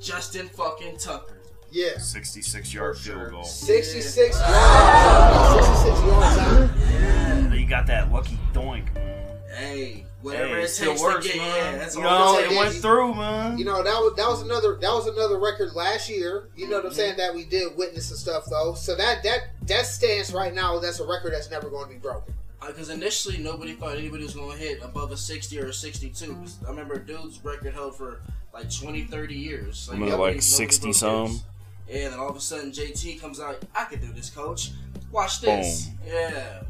Justin 0.00 0.48
fucking 0.48 0.98
Tucker. 0.98 1.37
Yeah. 1.70 1.98
66 1.98 2.72
yard 2.72 2.96
field 2.98 3.30
goal. 3.30 3.44
66 3.44 4.38
yards. 4.40 5.66
66 5.66 6.00
yards 6.02 6.38
out. 6.38 6.70
Yeah. 6.90 7.54
You 7.54 7.66
got 7.66 7.86
that 7.86 8.10
lucky 8.10 8.38
doink, 8.52 8.94
man. 8.94 9.26
Hey, 9.54 10.06
whatever 10.22 10.54
Hey, 10.54 10.60
it 10.60 10.64
it 10.64 10.68
still 10.68 10.90
takes 10.92 11.02
works, 11.02 11.26
to 11.26 11.32
get, 11.32 11.38
man. 11.38 11.72
yeah, 11.72 11.78
that's 11.78 11.96
you 11.96 12.06
all 12.06 12.34
know, 12.34 12.38
it 12.38 12.44
it 12.44 12.48
takes. 12.48 12.58
went 12.60 12.74
through, 12.76 13.14
man. 13.14 13.58
You 13.58 13.64
know 13.64 13.82
that 13.82 13.94
was 13.94 14.14
that 14.16 14.28
was 14.28 14.42
another 14.42 14.76
that 14.76 14.90
was 14.90 15.06
another 15.06 15.38
record 15.38 15.74
last 15.74 16.08
year. 16.08 16.48
You 16.56 16.68
know 16.68 16.76
what 16.76 16.86
I'm 16.86 16.92
saying 16.92 17.12
mm-hmm. 17.12 17.20
that 17.20 17.34
we 17.34 17.44
did 17.44 17.76
witness 17.76 18.10
and 18.10 18.18
stuff 18.18 18.44
though. 18.48 18.74
So 18.74 18.94
that 18.96 19.22
that 19.24 19.40
that 19.62 19.86
stands 19.86 20.32
right 20.32 20.54
now. 20.54 20.78
That's 20.78 21.00
a 21.00 21.06
record 21.06 21.32
that's 21.32 21.50
never 21.50 21.68
going 21.68 21.88
to 21.88 21.94
be 21.94 21.98
broken. 21.98 22.34
Uh, 22.60 22.68
because 22.68 22.90
initially 22.90 23.38
nobody 23.38 23.74
thought 23.74 23.96
anybody 23.96 24.24
was 24.24 24.34
going 24.34 24.50
to 24.50 24.58
hit 24.58 24.82
above 24.82 25.12
a 25.12 25.16
60 25.16 25.60
or 25.60 25.66
a 25.66 25.72
62. 25.72 26.44
I 26.66 26.70
remember 26.70 26.98
dude's 26.98 27.42
record 27.44 27.72
held 27.72 27.96
for 27.96 28.20
like 28.52 28.72
20, 28.72 29.04
30 29.04 29.34
years. 29.34 29.88
I 29.92 29.96
mean, 29.96 30.16
like 30.18 30.42
60 30.42 30.86
broke 30.86 30.94
some. 30.96 31.40
Yeah, 31.88 32.04
and 32.04 32.12
then 32.12 32.20
all 32.20 32.28
of 32.28 32.36
a 32.36 32.40
sudden 32.40 32.70
JT 32.70 33.20
comes 33.20 33.40
out, 33.40 33.62
I 33.74 33.84
can 33.84 34.00
do 34.00 34.12
this, 34.12 34.30
coach. 34.30 34.72
Watch 35.10 35.40
this. 35.40 35.88
Yeah. 36.06 36.62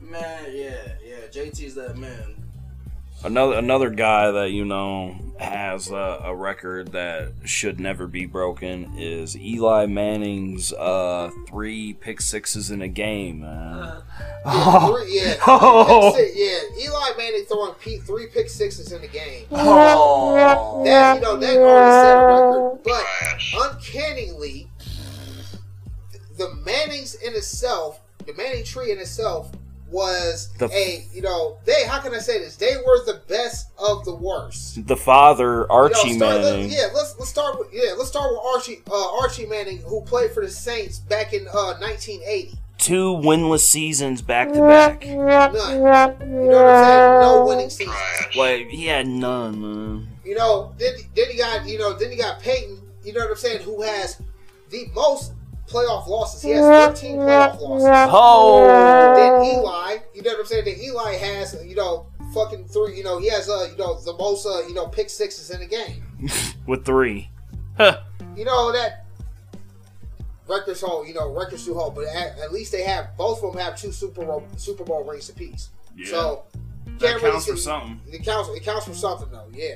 Man, 0.00 0.44
yeah, 0.52 0.92
yeah. 1.04 1.26
JT's 1.32 1.74
that 1.74 1.96
man. 1.96 2.35
Another 3.26 3.54
another 3.58 3.90
guy 3.90 4.30
that 4.30 4.50
you 4.52 4.64
know 4.64 5.16
has 5.40 5.90
a, 5.90 6.20
a 6.24 6.34
record 6.34 6.92
that 6.92 7.32
should 7.44 7.80
never 7.80 8.06
be 8.06 8.24
broken 8.24 8.96
is 8.96 9.36
Eli 9.36 9.86
Manning's 9.86 10.72
uh, 10.72 11.30
three 11.48 11.92
pick 11.94 12.20
sixes 12.20 12.70
in 12.70 12.80
a 12.82 12.88
game, 12.88 13.40
man. 13.40 14.00
Yeah, 14.46 14.86
three, 14.88 15.16
yeah, 15.20 15.34
Oh. 15.44 16.12
three 16.12 16.22
pick 16.24 16.34
six- 16.36 16.38
yeah. 16.78 16.84
Eli 16.86 17.10
Manning 17.18 17.44
throwing 17.46 17.74
P, 17.74 17.98
three 17.98 18.28
pick 18.28 18.48
sixes 18.48 18.92
in 18.92 19.02
a 19.02 19.08
game. 19.08 19.46
Oh. 19.50 20.84
That 20.84 21.16
you 21.16 21.20
know 21.22 21.36
that 21.36 21.56
already 21.56 21.90
set 21.90 22.16
a 22.22 22.26
record. 22.26 22.82
But 22.84 23.72
uncannily, 23.72 24.70
the 26.38 26.54
Mannings 26.64 27.16
in 27.16 27.34
itself, 27.34 28.00
the 28.24 28.34
Manning 28.34 28.62
tree 28.64 28.92
in 28.92 28.98
itself, 28.98 29.50
was 29.90 30.48
The- 30.58 30.70
a 30.72 31.04
you 31.12 31.22
know 31.22 31.58
they. 31.64 31.84
How 31.86 32.00
can 32.00 32.14
I 32.14 32.18
say 32.18 32.38
this? 32.38 32.56
They 32.56 32.76
were 32.84 33.04
the 33.04 33.20
best 33.28 33.68
of 33.78 34.04
the 34.04 34.14
worst. 34.14 34.86
The 34.86 34.96
father, 34.96 35.70
Archie 35.70 36.10
You 36.10 36.18
know, 36.18 36.26
start- 36.26 36.42
let- 36.42 36.52
Manning. 36.56 36.70
yeah, 36.72 36.88
let's 36.94 37.14
let's 37.18 37.30
start 37.30 37.58
with 37.58 37.68
yeah, 37.72 37.92
let's 37.96 38.08
start 38.08 38.30
with 38.30 38.40
Archie 38.54 38.82
uh, 38.90 39.16
Archie 39.20 39.46
Manning, 39.46 39.78
who 39.78 40.00
played 40.02 40.32
for 40.32 40.42
the 40.44 40.50
Saints 40.50 40.98
back 40.98 41.32
in 41.32 41.46
uh, 41.48 41.74
1980. 41.78 42.58
Two 42.78 43.14
winless 43.14 43.60
seasons 43.60 44.20
back 44.22 44.52
to 44.52 44.60
back. 44.60 45.00
None. 45.06 45.10
You 45.10 45.16
know 45.16 45.82
what 45.82 46.66
I'm 46.66 46.84
saying? 46.84 47.20
No 47.20 47.44
winning 47.48 47.70
season. 47.70 47.94
Like 48.36 48.68
he 48.68 48.86
had 48.86 49.06
none, 49.06 49.60
man. 49.60 50.08
You 50.24 50.34
know, 50.36 50.74
then 50.78 50.92
then 51.14 51.26
you 51.30 51.38
got 51.38 51.66
you 51.66 51.78
know 51.78 51.94
then 51.94 52.10
he 52.10 52.16
got 52.16 52.40
Peyton. 52.40 52.80
You 53.04 53.12
know 53.12 53.20
what 53.20 53.30
I'm 53.30 53.36
saying? 53.36 53.62
Who 53.62 53.82
has 53.82 54.20
the 54.70 54.86
most 54.94 55.32
playoff 55.66 56.06
losses? 56.06 56.42
He 56.42 56.50
has 56.50 56.64
13 56.94 57.16
playoff 57.16 57.60
losses. 57.60 57.88
Oh. 58.10 59.14
Then 59.16 59.58
Eli, 59.58 59.98
you 60.14 60.22
know 60.22 60.30
what 60.32 60.40
I'm 60.40 60.46
saying? 60.46 60.64
Then 60.64 60.76
Eli 60.80 61.14
has 61.14 61.56
you 61.64 61.74
know 61.74 62.06
fucking 62.32 62.66
three. 62.66 62.96
You 62.96 63.04
know 63.04 63.18
he 63.18 63.28
has 63.30 63.48
uh 63.48 63.68
you 63.70 63.76
know 63.76 64.00
the 64.00 64.14
most 64.14 64.46
uh 64.46 64.66
you 64.66 64.74
know 64.74 64.86
pick 64.86 65.10
sixes 65.10 65.50
in 65.50 65.60
the 65.60 65.66
game. 65.66 66.04
With 66.66 66.84
three. 66.84 67.30
Huh. 67.78 68.00
You 68.34 68.46
know 68.46 68.72
that 68.72 69.04
records 70.48 70.80
hold. 70.80 71.06
You 71.06 71.12
know 71.12 71.30
records 71.34 71.66
do 71.66 71.74
hold, 71.74 71.94
but 71.94 72.04
at, 72.06 72.38
at 72.38 72.50
least 72.50 72.72
they 72.72 72.82
have 72.84 73.14
both 73.18 73.42
of 73.42 73.52
them 73.52 73.60
have 73.60 73.76
two 73.76 73.92
Super 73.92 74.24
Bowl 74.24 74.42
Super 74.56 74.82
Bowl 74.82 75.04
rings 75.04 75.28
apiece. 75.28 75.68
Yeah. 75.94 76.06
So 76.06 76.44
That 76.86 77.00
can't 77.00 77.22
really 77.22 77.32
counts 77.32 77.46
for 77.48 77.56
something. 77.58 78.00
It 78.10 78.24
counts. 78.24 78.48
It 78.48 78.62
counts 78.62 78.86
for 78.86 78.94
something 78.94 79.28
though. 79.30 79.48
Yeah. 79.52 79.74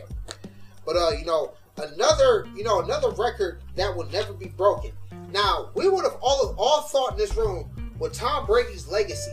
But 0.87 0.97
uh, 0.97 1.11
you 1.11 1.27
know, 1.27 1.53
another 1.85 2.47
you 2.57 2.65
know 2.65 2.81
another 2.81 3.11
record 3.11 3.63
that 3.77 3.95
will 3.95 4.07
never 4.07 4.33
be 4.33 4.49
broken. 4.49 4.93
Now 5.33 5.71
we 5.75 5.89
would 5.89 6.05
have 6.05 6.17
all 6.21 6.55
all 6.59 6.83
thought 6.83 7.13
in 7.13 7.19
this 7.19 7.35
room 7.37 7.71
with 7.99 8.13
Tom 8.13 8.47
Brady's 8.47 8.89
legacy, 8.89 9.33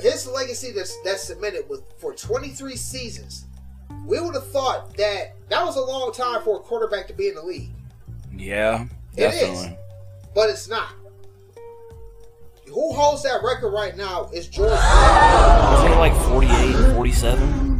his 0.00 0.26
legacy 0.26 0.72
that's 0.72 0.96
that's 1.02 1.24
cemented 1.24 1.68
with 1.68 1.82
for 1.98 2.12
23 2.14 2.76
seasons. 2.76 3.46
We 4.04 4.20
would 4.20 4.34
have 4.34 4.46
thought 4.50 4.96
that 4.96 5.36
that 5.48 5.64
was 5.64 5.76
a 5.76 5.80
long 5.80 6.12
time 6.12 6.42
for 6.42 6.56
a 6.56 6.60
quarterback 6.60 7.06
to 7.08 7.14
be 7.14 7.28
in 7.28 7.34
the 7.36 7.42
league, 7.42 7.70
Yeah, 8.36 8.86
It 9.16 9.34
is. 9.34 9.66
but 10.34 10.50
it's 10.50 10.68
not. 10.68 10.90
Who 12.68 12.92
holds 12.92 13.22
that 13.22 13.42
record 13.44 13.70
right 13.70 13.96
now 13.96 14.28
is 14.32 14.48
George. 14.48 14.70
Wasn't 14.70 15.88
he 15.88 15.94
like 15.94 16.14
48, 16.28 16.94
47? 16.94 17.75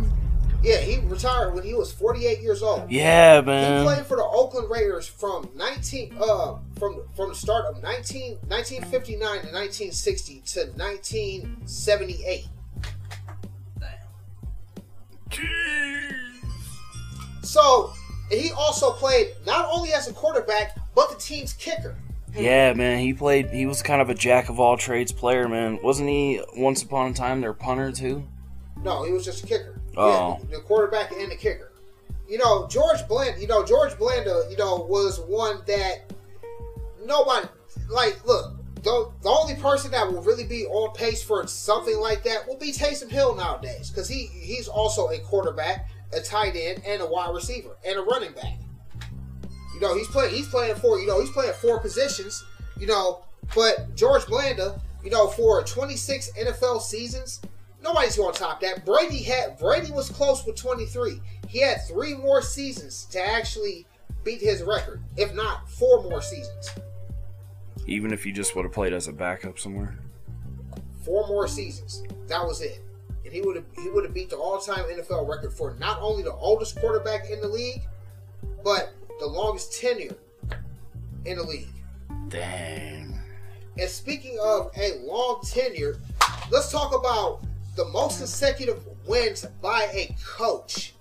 Yeah, 0.67 0.79
he 0.79 0.99
retired 0.99 1.55
when 1.55 1.63
he 1.63 1.75
was 1.75 1.93
48 1.93 2.41
years 2.41 2.61
old. 2.61 2.91
Yeah, 2.91 3.41
man. 3.41 3.79
He 3.79 3.85
played 3.87 4.05
for 4.05 4.17
the 4.17 4.25
Oakland 4.25 4.69
Raiders 4.69 5.07
from 5.07 5.49
19 5.55 6.17
uh 6.21 6.57
from 6.77 7.03
from 7.15 7.29
the 7.29 7.37
start 7.37 7.67
of 7.67 7.81
19 7.81 8.39
1959 8.49 9.19
to 9.21 9.53
1960 9.53 10.43
to 10.45 10.61
1978. 10.73 12.49
So 17.43 17.93
he 18.29 18.51
also 18.51 18.91
played 18.91 19.35
not 19.47 19.69
only 19.71 19.93
as 19.93 20.09
a 20.09 20.13
quarterback 20.13 20.77
but 20.97 21.11
the 21.11 21.17
team's 21.17 21.53
kicker. 21.53 21.97
Yeah, 22.35 22.73
man. 22.73 22.99
He 22.99 23.15
played. 23.15 23.51
He 23.51 23.67
was 23.67 23.83
kind 23.85 24.03
of 24.03 24.11
a 24.11 24.15
jack 24.15 24.49
of 24.49 24.59
all 24.59 24.77
trades 24.77 25.13
player, 25.13 25.49
man. 25.49 25.79
Wasn't 25.81 26.09
he? 26.09 26.43
Once 26.57 26.83
upon 26.83 27.13
a 27.13 27.15
time, 27.15 27.41
their 27.41 27.53
punter 27.53 27.93
too. 27.93 28.27
No, 28.83 29.05
he 29.05 29.13
was 29.13 29.25
just 29.25 29.45
a 29.45 29.47
kicker. 29.47 29.81
Oh. 29.97 30.39
Yeah, 30.49 30.57
the 30.57 30.63
quarterback 30.63 31.13
and 31.13 31.31
the 31.31 31.37
kicker. 31.37 31.73
You 32.29 32.39
know, 32.39 32.67
George 32.69 33.07
Blanda, 33.07 33.41
you 33.41 33.47
know, 33.47 33.65
George 33.65 33.97
Blanda, 33.97 34.47
you 34.51 34.57
know, 34.57 34.87
was 34.89 35.21
one 35.21 35.61
that 35.67 36.13
nobody 37.05 37.47
like 37.89 38.25
look, 38.27 38.57
the, 38.83 39.11
the 39.23 39.29
only 39.29 39.55
person 39.57 39.91
that 39.93 40.11
will 40.11 40.23
really 40.23 40.45
be 40.45 40.67
on 40.67 40.95
pace 40.95 41.23
for 41.23 41.47
something 41.47 41.99
like 41.99 42.25
that 42.25 42.47
will 42.47 42.57
be 42.57 42.73
Taysom 42.73 43.11
Hill 43.11 43.35
nowadays. 43.35 43.91
Because 43.91 44.09
he 44.09 44.27
he's 44.27 44.69
also 44.69 45.09
a 45.09 45.19
quarterback, 45.21 45.89
a 46.13 46.21
tight 46.21 46.57
end, 46.57 46.83
and 46.87 47.01
a 47.01 47.07
wide 47.07 47.35
receiver, 47.35 47.77
and 47.87 47.99
a 47.99 48.03
running 48.03 48.33
back. 48.33 48.59
You 49.75 49.81
know, 49.81 49.97
he's 49.97 50.09
playing 50.09 50.35
he's 50.35 50.49
playing 50.49 50.77
for, 50.77 50.99
you 50.99 51.07
know, 51.07 51.21
he's 51.21 51.31
playing 51.31 51.53
four 51.55 51.79
positions, 51.81 52.45
you 52.79 52.87
know, 52.87 53.25
but 53.55 53.95
George 53.95 54.27
Blanda, 54.27 54.81
you 55.05 55.11
know, 55.11 55.29
for 55.29 55.63
26 55.63 56.31
NFL 56.39 56.81
seasons, 56.81 57.41
Nobody's 57.87 58.17
going 58.17 58.35
to 58.35 58.41
top 58.41 58.61
that. 58.63 58.85
Brady 58.85 59.23
had 59.23 59.57
Brady 59.59 59.93
was 59.93 60.11
close 60.11 60.45
with 60.45 60.57
23. 60.57 61.21
He 61.47 61.61
had 61.61 61.87
three 61.87 62.15
more 62.15 62.43
seasons 62.43 63.05
to 63.13 63.25
actually 63.25 63.87
beat 64.25 64.41
his 64.41 64.65
record, 64.65 65.01
if 65.17 65.33
not 65.35 65.71
four 65.71 66.03
more 66.03 66.21
seasons. 66.21 66.71
Even 67.87 68.13
if 68.13 68.25
he 68.25 68.33
just 68.33 68.57
would 68.57 68.65
have 68.65 68.73
played 68.73 68.93
as 68.93 69.07
a 69.07 69.13
backup 69.13 69.61
somewhere. 69.61 69.97
Four 71.05 71.29
more 71.29 71.47
seasons. 71.47 72.03
That 72.27 72.45
was 72.45 72.61
it. 72.61 72.83
And 73.25 73.33
he 73.33 73.41
would 73.41 73.55
have 73.55 73.67
he 73.81 73.89
would 73.89 74.05
have 74.05 74.13
beat 74.13 74.31
the 74.31 74.37
all-time 74.37 74.85
NFL 74.87 75.29
record 75.29 75.53
for 75.53 75.77
not 75.79 76.01
only 76.01 76.25
the 76.25 76.35
oldest 76.35 76.81
quarterback 76.81 77.31
in 77.31 77.41
the 77.41 77.49
league, 77.49 77.83
but 78.65 78.95
the 79.21 79.27
longest 79.27 79.81
tenure 79.81 80.17
in 81.25 81.37
the 81.37 81.45
league. 81.45 81.69
Dang. 82.31 83.17
And 83.79 83.89
speaking 83.89 84.41
of 84.43 84.73
a 84.77 84.99
long 85.05 85.41
tenure, 85.45 86.01
let's 86.51 86.73
talk 86.73 86.93
about 86.93 87.46
the 87.77 87.85
most 87.87 88.19
consecutive 88.19 88.85
wins 89.07 89.47
by 89.63 89.89
a 89.93 90.15
coach. 90.27 90.95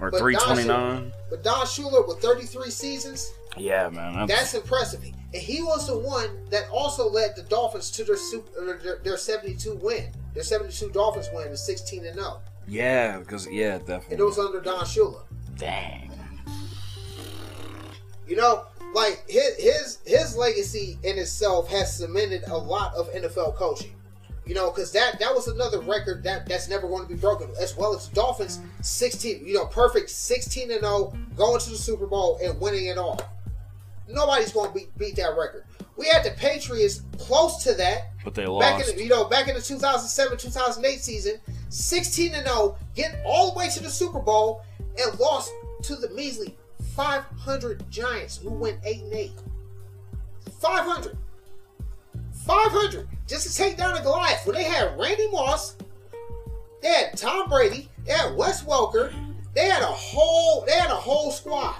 or 0.00 0.10
But 0.10 0.18
Don 0.18 0.32
329? 0.32 1.12
But 1.30 1.44
Don 1.44 1.64
Shula 1.66 2.06
with 2.08 2.18
33 2.20 2.68
seasons, 2.70 3.30
Yeah, 3.56 3.88
man. 3.90 4.26
that's 4.26 4.54
impressive. 4.54 5.04
And 5.36 5.44
he 5.44 5.62
was 5.62 5.86
the 5.86 5.98
one 5.98 6.30
that 6.48 6.66
also 6.70 7.10
led 7.10 7.36
the 7.36 7.42
Dolphins 7.42 7.90
to 7.90 8.04
their 8.04 8.16
super, 8.16 8.78
their, 8.82 9.00
their 9.04 9.16
72 9.18 9.74
win. 9.82 10.10
Their 10.32 10.42
72 10.42 10.90
Dolphins 10.92 11.28
win 11.34 11.48
is 11.48 11.62
16 11.66 12.06
and 12.06 12.14
0. 12.14 12.40
yeah, 12.66 13.18
because 13.18 13.46
yeah, 13.50 13.74
And 13.74 13.86
definitely. 13.86 14.16
it 14.16 14.26
was 14.26 14.38
under 14.38 14.60
Don 14.62 14.80
Shula. 14.86 15.20
Dang. 15.58 16.10
You 18.26 18.36
know, 18.36 18.64
like 18.94 19.24
his 19.28 19.56
his 19.58 19.98
his 20.06 20.36
legacy 20.38 20.98
in 21.02 21.18
itself 21.18 21.68
has 21.68 21.94
cemented 21.98 22.44
a 22.48 22.56
lot 22.56 22.94
of 22.94 23.12
NFL 23.12 23.56
coaching. 23.56 23.92
You 24.46 24.54
know, 24.54 24.70
because 24.70 24.90
that 24.92 25.18
that 25.20 25.34
was 25.34 25.48
another 25.48 25.80
record 25.80 26.22
that 26.24 26.46
that's 26.48 26.68
never 26.68 26.88
going 26.88 27.02
to 27.06 27.08
be 27.14 27.20
broken. 27.20 27.50
As 27.60 27.76
well 27.76 27.94
as 27.94 28.08
the 28.08 28.14
Dolphins, 28.14 28.60
sixteen, 28.80 29.46
you 29.46 29.52
know, 29.54 29.66
perfect 29.66 30.08
sixteen 30.08 30.70
and 30.70 30.80
zero, 30.80 31.12
going 31.36 31.60
to 31.60 31.70
the 31.70 31.76
Super 31.76 32.06
Bowl 32.06 32.38
and 32.42 32.58
winning 32.60 32.86
it 32.86 32.96
all. 32.96 33.20
Nobody's 34.08 34.52
going 34.52 34.68
to 34.68 34.74
beat 34.74 34.96
beat 34.98 35.16
that 35.16 35.36
record. 35.36 35.64
We 35.96 36.06
had 36.08 36.24
the 36.24 36.30
Patriots 36.32 37.02
close 37.18 37.62
to 37.64 37.74
that 37.74 38.10
But 38.24 38.34
they 38.34 38.42
back 38.44 38.78
lost. 38.78 38.90
in 38.90 38.96
the, 38.96 39.02
you 39.02 39.08
know 39.08 39.24
back 39.24 39.48
in 39.48 39.54
the 39.54 39.60
2007 39.60 40.36
2008 40.38 41.00
season 41.00 41.40
16 41.70 42.34
and 42.34 42.46
0 42.46 42.76
get 42.94 43.20
all 43.24 43.52
the 43.52 43.58
way 43.58 43.68
to 43.70 43.82
the 43.82 43.90
super 43.90 44.20
bowl 44.20 44.62
and 44.98 45.18
lost 45.18 45.50
to 45.82 45.96
the 45.96 46.08
measly 46.10 46.56
500 46.94 47.90
giants 47.90 48.36
who 48.36 48.50
went 48.50 48.78
8 48.84 49.02
and 49.02 49.12
8 49.12 49.32
500 50.60 51.16
500 52.46 53.08
just 53.26 53.48
to 53.48 53.54
take 53.54 53.76
down 53.76 53.94
the 53.94 54.00
Goliath. 54.00 54.46
When 54.46 54.54
they 54.54 54.64
had 54.64 54.96
Randy 54.98 55.28
Moss, 55.30 55.76
they 56.80 56.88
had 56.88 57.16
Tom 57.16 57.48
Brady, 57.48 57.88
they 58.04 58.12
had 58.12 58.36
Wes 58.36 58.62
Welker, 58.62 59.12
they 59.54 59.66
had 59.68 59.82
a 59.82 59.86
whole 59.86 60.64
they 60.66 60.72
had 60.72 60.90
a 60.90 60.94
whole 60.94 61.30
squad 61.32 61.74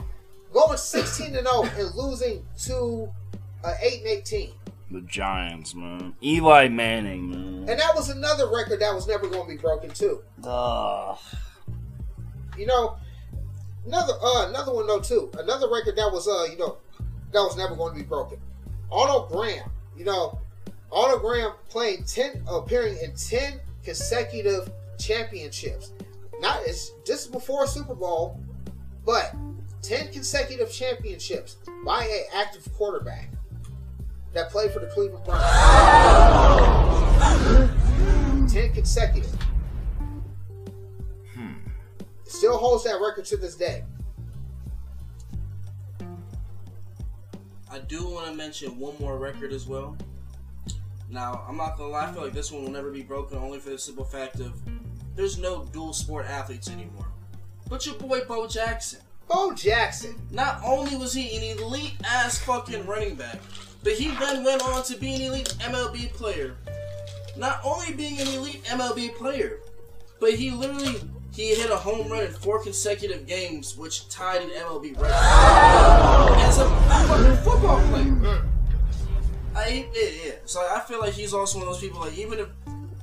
going 0.52 0.76
16 0.76 1.32
to 1.32 1.42
0 1.42 1.62
and 1.76 1.94
losing 1.94 2.44
to 2.64 3.08
uh, 3.64 3.74
8 3.80 3.98
and 3.98 4.06
18. 4.06 4.52
The 4.90 5.00
Giants, 5.02 5.74
man. 5.74 6.14
Eli 6.22 6.68
Manning, 6.68 7.30
man. 7.30 7.68
And 7.68 7.80
that 7.80 7.92
was 7.94 8.08
another 8.08 8.48
record 8.48 8.80
that 8.80 8.94
was 8.94 9.08
never 9.08 9.28
going 9.28 9.48
to 9.48 9.56
be 9.56 9.60
broken 9.60 9.90
too. 9.90 10.22
Ugh. 10.44 11.18
You 12.56 12.66
know, 12.66 12.96
another 13.84 14.14
uh 14.22 14.48
another 14.48 14.72
one 14.72 14.86
though 14.86 15.00
too. 15.00 15.30
Another 15.38 15.68
record 15.70 15.96
that 15.96 16.10
was 16.10 16.26
uh 16.28 16.50
you 16.50 16.56
know 16.56 16.78
that 17.32 17.40
was 17.40 17.56
never 17.56 17.74
going 17.74 17.94
to 17.94 17.98
be 18.00 18.06
broken. 18.06 18.38
Arnold 18.90 19.28
Graham, 19.30 19.70
you 19.96 20.04
know, 20.04 20.38
Arnold 20.92 21.20
Graham 21.20 21.52
playing 21.68 22.04
ten 22.04 22.42
appearing 22.48 22.96
in 23.02 23.14
ten 23.14 23.60
consecutive 23.84 24.70
championships. 24.98 25.92
Not 26.40 26.66
as 26.66 26.92
just 27.04 27.32
before 27.32 27.66
Super 27.66 27.94
Bowl, 27.94 28.40
but 29.04 29.34
ten 29.86 30.10
consecutive 30.12 30.72
championships 30.72 31.58
by 31.84 32.04
an 32.04 32.24
active 32.34 32.68
quarterback 32.74 33.30
that 34.32 34.50
played 34.50 34.72
for 34.72 34.80
the 34.80 34.86
Cleveland 34.86 35.24
Browns. 35.24 35.42
ten 38.52 38.72
consecutive. 38.72 39.32
Hmm. 41.34 41.52
Still 42.24 42.56
holds 42.56 42.82
that 42.84 43.00
record 43.00 43.26
to 43.26 43.36
this 43.36 43.54
day. 43.54 43.84
I 47.70 47.78
do 47.78 48.08
want 48.08 48.26
to 48.26 48.34
mention 48.34 48.78
one 48.78 48.94
more 48.98 49.18
record 49.18 49.52
as 49.52 49.66
well. 49.66 49.96
Now, 51.08 51.44
I'm 51.48 51.56
not 51.56 51.76
gonna 51.76 51.90
lie, 51.90 52.08
I 52.08 52.12
feel 52.12 52.24
like 52.24 52.32
this 52.32 52.50
one 52.50 52.64
will 52.64 52.72
never 52.72 52.90
be 52.90 53.02
broken 53.02 53.38
only 53.38 53.60
for 53.60 53.70
the 53.70 53.78
simple 53.78 54.04
fact 54.04 54.40
of 54.40 54.60
there's 55.14 55.38
no 55.38 55.64
dual 55.66 55.92
sport 55.92 56.26
athletes 56.26 56.68
anymore. 56.68 57.06
But 57.68 57.86
your 57.86 57.94
boy 57.94 58.24
Bo 58.26 58.48
Jackson. 58.48 59.00
Bo 59.28 59.52
Jackson. 59.52 60.14
Not 60.30 60.60
only 60.64 60.96
was 60.96 61.12
he 61.12 61.36
an 61.36 61.58
elite 61.58 61.94
ass 62.04 62.38
fucking 62.38 62.86
running 62.86 63.14
back, 63.14 63.40
but 63.82 63.94
he 63.94 64.08
then 64.08 64.44
went 64.44 64.62
on 64.62 64.82
to 64.84 64.96
be 64.96 65.14
an 65.14 65.22
elite 65.22 65.54
MLB 65.60 66.12
player. 66.12 66.56
Not 67.36 67.60
only 67.64 67.92
being 67.92 68.20
an 68.20 68.28
elite 68.28 68.64
MLB 68.64 69.14
player, 69.16 69.60
but 70.20 70.34
he 70.34 70.50
literally 70.50 71.00
he 71.34 71.54
hit 71.54 71.70
a 71.70 71.76
home 71.76 72.08
run 72.08 72.24
in 72.24 72.32
four 72.32 72.62
consecutive 72.62 73.26
games, 73.26 73.76
which 73.76 74.08
tied 74.08 74.40
an 74.40 74.50
MLB 74.50 74.96
record 74.96 76.38
as 76.40 76.58
a 76.58 76.68
fucking 77.06 77.36
football 77.44 77.80
player. 77.88 78.42
I 79.54 79.88
yeah, 79.94 80.08
yeah. 80.24 80.32
So 80.44 80.60
I 80.60 80.80
feel 80.80 81.00
like 81.00 81.12
he's 81.12 81.34
also 81.34 81.58
one 81.58 81.68
of 81.68 81.74
those 81.74 81.82
people. 81.82 82.00
Like 82.00 82.16
even 82.16 82.38
if 82.38 82.48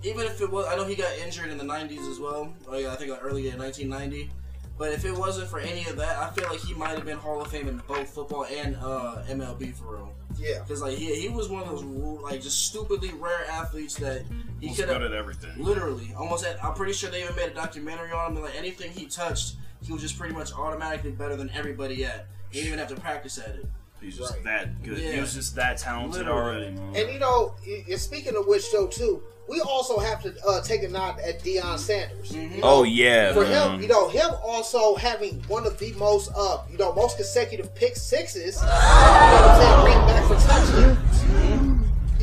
even 0.03 0.25
if 0.25 0.42
it 0.42 0.51
was, 0.51 0.65
I 0.68 0.75
know 0.75 0.86
he 0.86 0.96
got 0.96 1.15
injured 1.20 1.50
in 1.50 1.58
the 1.58 1.63
'90s 1.63 2.10
as 2.12 2.20
well. 2.20 2.53
Oh 2.68 2.77
yeah, 2.77 2.92
I 2.92 2.96
think 2.96 3.12
like 3.12 3.24
early 3.24 3.50
in 3.50 3.58
1990. 3.58 4.32
But 4.77 4.92
if 4.92 5.06
it 5.06 5.15
wasn't 5.15 5.50
for 5.50 5.60
any 5.60 5.86
of 5.86 5.98
that, 5.98 6.18
I 6.18 6.32
feel 6.32 6.50
like 6.50 6.60
he 6.60 6.74
might 6.74 6.96
have 6.96 7.06
been 7.06 7.18
Hall 7.18 7.42
of 7.42 7.48
Fame 7.48 7.68
in 7.68 7.77
both 7.88 8.10
football 8.10 8.46
and 8.46 8.75
uh, 8.77 9.22
MLB 9.27 9.75
for 9.75 9.96
real. 9.98 10.13
Yeah. 10.38 10.60
Because 10.60 10.82
like 10.82 10.98
he, 10.98 11.13
he 11.13 11.30
was 11.30 11.48
one 11.48 11.62
of 11.62 11.70
those 11.70 11.84
like 11.84 12.42
just 12.42 12.68
stupidly 12.68 13.12
rare 13.13 13.46
athletes 13.50 13.96
that 13.96 14.24
he 14.60 14.74
could 14.74 14.89
have 14.89 15.03
at 15.03 15.13
everything. 15.13 15.51
literally 15.63 16.13
almost. 16.18 16.46
At, 16.46 16.63
I'm 16.63 16.74
pretty 16.74 16.94
sure 16.94 17.12
they 17.12 17.24
even 17.24 17.36
made 17.36 17.51
a 17.51 17.53
documentary 17.53 18.12
on 18.12 18.32
him. 18.32 18.38
And 18.38 18.46
like 18.46 18.56
anything 18.58 18.92
he 18.92 19.06
touched, 19.06 19.58
he 19.84 19.94
was 19.94 20.01
just 20.01 20.18
pretty 20.18 20.34
much 20.34 20.51
automatically 20.53 21.12
better 21.12 21.36
than 21.36 21.51
everybody 21.51 22.03
at. 22.06 22.27
He 22.50 22.60
didn't 22.60 22.68
even 22.68 22.80
have 22.80 22.89
to 22.89 23.00
practice 23.00 23.38
at 23.38 23.56
it. 23.56 23.65
He's 24.03 24.17
just 24.17 24.33
Right. 24.33 24.43
that 24.43 24.83
good. 24.83 24.98
Yeah. 24.98 25.12
He 25.13 25.19
was 25.22 25.33
just 25.33 25.55
that 25.55 25.78
talented 25.78 26.25
Literally. 26.25 26.65
already, 26.67 26.71
man. 26.75 26.95
And 26.95 27.13
you 27.13 27.19
know, 27.19 27.56
y- 27.65 27.84
y- 27.89 27.95
speaking 27.95 28.36
of 28.36 28.45
which, 28.47 28.69
though, 28.71 28.88
too, 28.88 29.23
we 29.47 29.60
also 29.62 29.97
have 29.99 30.21
to 30.23 30.34
uh, 30.47 30.62
take 30.62 30.84
a 30.84 30.88
nod 30.89 31.19
at 31.19 31.41
Deion 31.43 31.78
Sanders. 31.78 32.32
You 32.32 32.47
know, 32.49 32.58
oh 32.63 32.84
yeah, 32.84 33.34
For 33.34 33.41
man. 33.43 33.75
him, 33.75 33.82
you 33.82 33.88
know, 33.88 34.08
him 34.10 34.30
also 34.43 34.95
having 34.95 35.41
one 35.47 35.65
of 35.65 35.78
the 35.80 35.91
most, 35.93 36.32
uh, 36.36 36.60
you 36.71 36.78
know, 36.78 36.93
most 36.93 37.17
consecutive 37.17 37.73
pick 37.75 37.95
sixes. 37.95 38.56
You 38.62 38.67
know 38.67 38.71
what 38.71 39.49
I'm 39.49 39.62
saying? 39.62 39.84
Bring 39.86 40.08
back 40.08 40.28
for 40.28 40.36
touchdowns. 40.47 41.53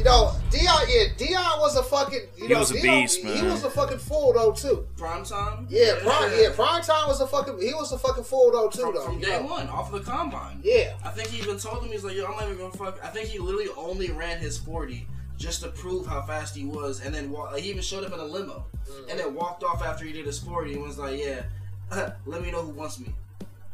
You 0.00 0.04
know, 0.06 0.32
Deion, 0.50 0.86
yeah, 0.88 1.12
Deion 1.18 1.60
was 1.60 1.76
a 1.76 1.82
fucking, 1.82 2.20
you 2.38 2.46
He 2.46 2.48
know, 2.54 2.60
was 2.60 2.70
a 2.70 2.74
Deion- 2.76 2.82
beast, 3.02 3.18
He 3.22 3.42
was 3.42 3.64
a 3.64 3.70
fucking 3.70 3.98
fool 3.98 4.32
though 4.32 4.50
too. 4.52 4.86
Prime 4.96 5.24
time. 5.26 5.66
Yeah, 5.68 5.98
prime, 6.00 6.32
yeah, 6.40 6.48
prime 6.54 6.80
time 6.82 7.06
was 7.06 7.20
a 7.20 7.26
fucking, 7.26 7.60
he 7.60 7.74
was 7.74 7.92
a 7.92 7.98
fucking 7.98 8.24
fool 8.24 8.50
though 8.50 8.70
too 8.70 8.80
From, 8.80 8.94
though. 8.94 9.04
from 9.04 9.14
you 9.18 9.26
day 9.26 9.38
know? 9.42 9.44
one, 9.46 9.68
off 9.68 9.92
of 9.92 10.02
the 10.02 10.10
combine. 10.10 10.60
Yeah, 10.64 10.94
I 11.04 11.10
think 11.10 11.28
he 11.28 11.42
even 11.42 11.58
told 11.58 11.84
him 11.84 11.90
he's 11.92 12.02
like, 12.02 12.16
yo, 12.16 12.24
I'm 12.24 12.30
not 12.32 12.44
even 12.44 12.56
gonna 12.56 12.72
fuck. 12.72 12.98
I 13.04 13.08
think 13.08 13.28
he 13.28 13.38
literally 13.38 13.68
only 13.76 14.10
ran 14.10 14.38
his 14.38 14.56
40 14.56 15.06
just 15.36 15.60
to 15.64 15.68
prove 15.68 16.06
how 16.06 16.22
fast 16.22 16.56
he 16.56 16.64
was, 16.64 17.02
and 17.04 17.14
then 17.14 17.30
wa- 17.30 17.50
like, 17.50 17.62
he 17.62 17.68
even 17.68 17.82
showed 17.82 18.02
up 18.04 18.14
in 18.14 18.20
a 18.20 18.24
limo, 18.24 18.64
and 19.10 19.18
then 19.20 19.34
walked 19.34 19.62
off 19.64 19.82
after 19.82 20.06
he 20.06 20.12
did 20.14 20.24
his 20.24 20.38
40 20.38 20.72
and 20.76 20.82
was 20.82 20.96
like, 20.96 21.20
yeah, 21.20 21.42
let 22.24 22.40
me 22.42 22.50
know 22.50 22.62
who 22.62 22.70
wants 22.70 22.98
me. 22.98 23.12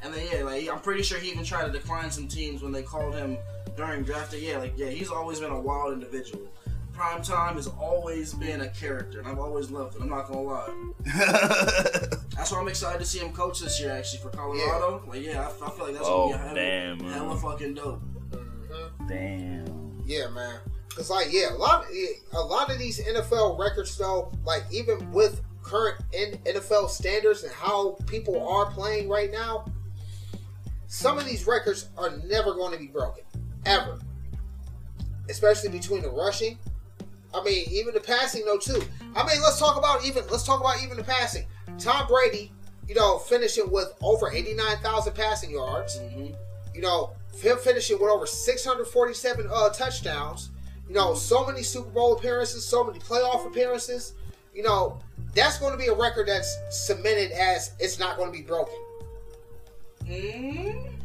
And 0.02 0.12
then 0.12 0.26
yeah, 0.32 0.42
like 0.42 0.68
I'm 0.68 0.80
pretty 0.80 1.04
sure 1.04 1.20
he 1.20 1.30
even 1.30 1.44
tried 1.44 1.66
to 1.66 1.70
decline 1.72 2.10
some 2.10 2.26
teams 2.26 2.62
when 2.62 2.72
they 2.72 2.82
called 2.82 3.14
him 3.14 3.38
during 3.76 4.02
draft 4.02 4.32
day. 4.32 4.40
Yeah, 4.40 4.58
like 4.58 4.74
yeah, 4.76 4.88
he's 4.88 5.10
always 5.10 5.40
been 5.40 5.50
a 5.52 5.60
wild 5.60 5.92
individual. 5.92 6.42
Prime 6.92 7.20
time 7.22 7.56
has 7.56 7.66
always 7.66 8.32
been 8.32 8.62
a 8.62 8.68
character, 8.70 9.18
and 9.18 9.28
I've 9.28 9.38
always 9.38 9.70
loved 9.70 9.96
it. 9.96 10.02
I'm 10.02 10.08
not 10.08 10.28
gonna 10.28 10.40
lie. 10.42 10.72
That's 12.36 12.52
why 12.52 12.60
I'm 12.60 12.68
excited 12.68 12.98
to 13.00 13.04
see 13.04 13.18
him 13.18 13.32
coach 13.32 13.60
this 13.60 13.78
year, 13.80 13.92
actually, 13.92 14.20
for 14.20 14.30
Colorado. 14.30 15.02
Like, 15.06 15.22
yeah, 15.22 15.42
I, 15.46 15.66
I 15.66 15.70
feel 15.70 15.84
like 15.86 15.94
that's 15.94 16.06
Oh, 16.06 16.30
gonna 16.30 16.36
be 16.36 16.38
a 16.38 16.38
hella, 16.38 16.54
damn, 16.54 16.98
man. 16.98 17.12
hella 17.12 17.36
fucking 17.38 17.74
dope. 17.74 18.00
Mm-hmm. 18.30 19.08
Damn. 19.08 20.02
yeah, 20.06 20.28
man. 20.28 20.58
Cause 20.94 21.10
like, 21.10 21.26
yeah, 21.30 21.52
a 21.52 21.56
lot, 21.56 21.84
yeah, 21.92 22.06
a 22.32 22.40
lot 22.40 22.70
of 22.72 22.78
these 22.78 22.98
NFL 22.98 23.58
records 23.58 23.96
though, 23.98 24.32
like 24.46 24.62
even 24.72 25.10
with 25.12 25.42
current 25.62 25.96
NFL 26.12 26.88
standards 26.88 27.42
and 27.42 27.52
how 27.52 27.98
people 28.06 28.48
are 28.48 28.70
playing 28.70 29.08
right 29.10 29.30
now, 29.30 29.66
some 30.86 31.18
of 31.18 31.26
these 31.26 31.46
records 31.46 31.88
are 31.98 32.16
never 32.24 32.54
going 32.54 32.72
to 32.72 32.78
be 32.78 32.86
broken, 32.86 33.24
ever. 33.66 33.98
Especially 35.28 35.68
between 35.68 36.02
the 36.02 36.10
rushing. 36.10 36.58
I 37.34 37.42
mean, 37.42 37.64
even 37.70 37.92
the 37.92 38.00
passing 38.00 38.44
though 38.44 38.58
too. 38.58 38.82
I 39.14 39.26
mean, 39.26 39.42
let's 39.42 39.58
talk 39.58 39.76
about 39.76 40.04
even 40.04 40.24
let's 40.30 40.44
talk 40.44 40.60
about 40.60 40.82
even 40.82 40.96
the 40.96 41.04
passing. 41.04 41.44
Tom 41.78 42.06
Brady, 42.06 42.52
you 42.88 42.94
know, 42.94 43.18
finishing 43.18 43.70
with 43.70 43.92
over 44.02 44.30
eighty 44.30 44.54
nine 44.54 44.78
thousand 44.78 45.14
passing 45.14 45.50
yards. 45.50 45.98
hmm 45.98 46.28
You 46.74 46.80
know, 46.80 47.12
him 47.40 47.58
finishing 47.58 47.98
with 48.00 48.08
over 48.08 48.26
six 48.26 48.64
hundred 48.64 48.86
forty 48.86 49.12
seven 49.14 49.48
uh, 49.52 49.68
touchdowns. 49.70 50.50
You 50.88 50.94
know, 50.94 51.14
so 51.14 51.44
many 51.44 51.62
Super 51.64 51.90
Bowl 51.90 52.16
appearances, 52.16 52.64
so 52.64 52.84
many 52.84 53.00
playoff 53.00 53.46
appearances. 53.46 54.12
You 54.54 54.62
know, 54.62 55.00
that's 55.34 55.58
going 55.58 55.72
to 55.72 55.78
be 55.78 55.88
a 55.88 55.94
record 55.94 56.28
that's 56.28 56.56
cemented 56.70 57.32
as 57.32 57.72
it's 57.80 57.98
not 57.98 58.16
going 58.16 58.32
to 58.32 58.38
be 58.38 58.44
broken. 58.44 58.74
mm 60.04 60.95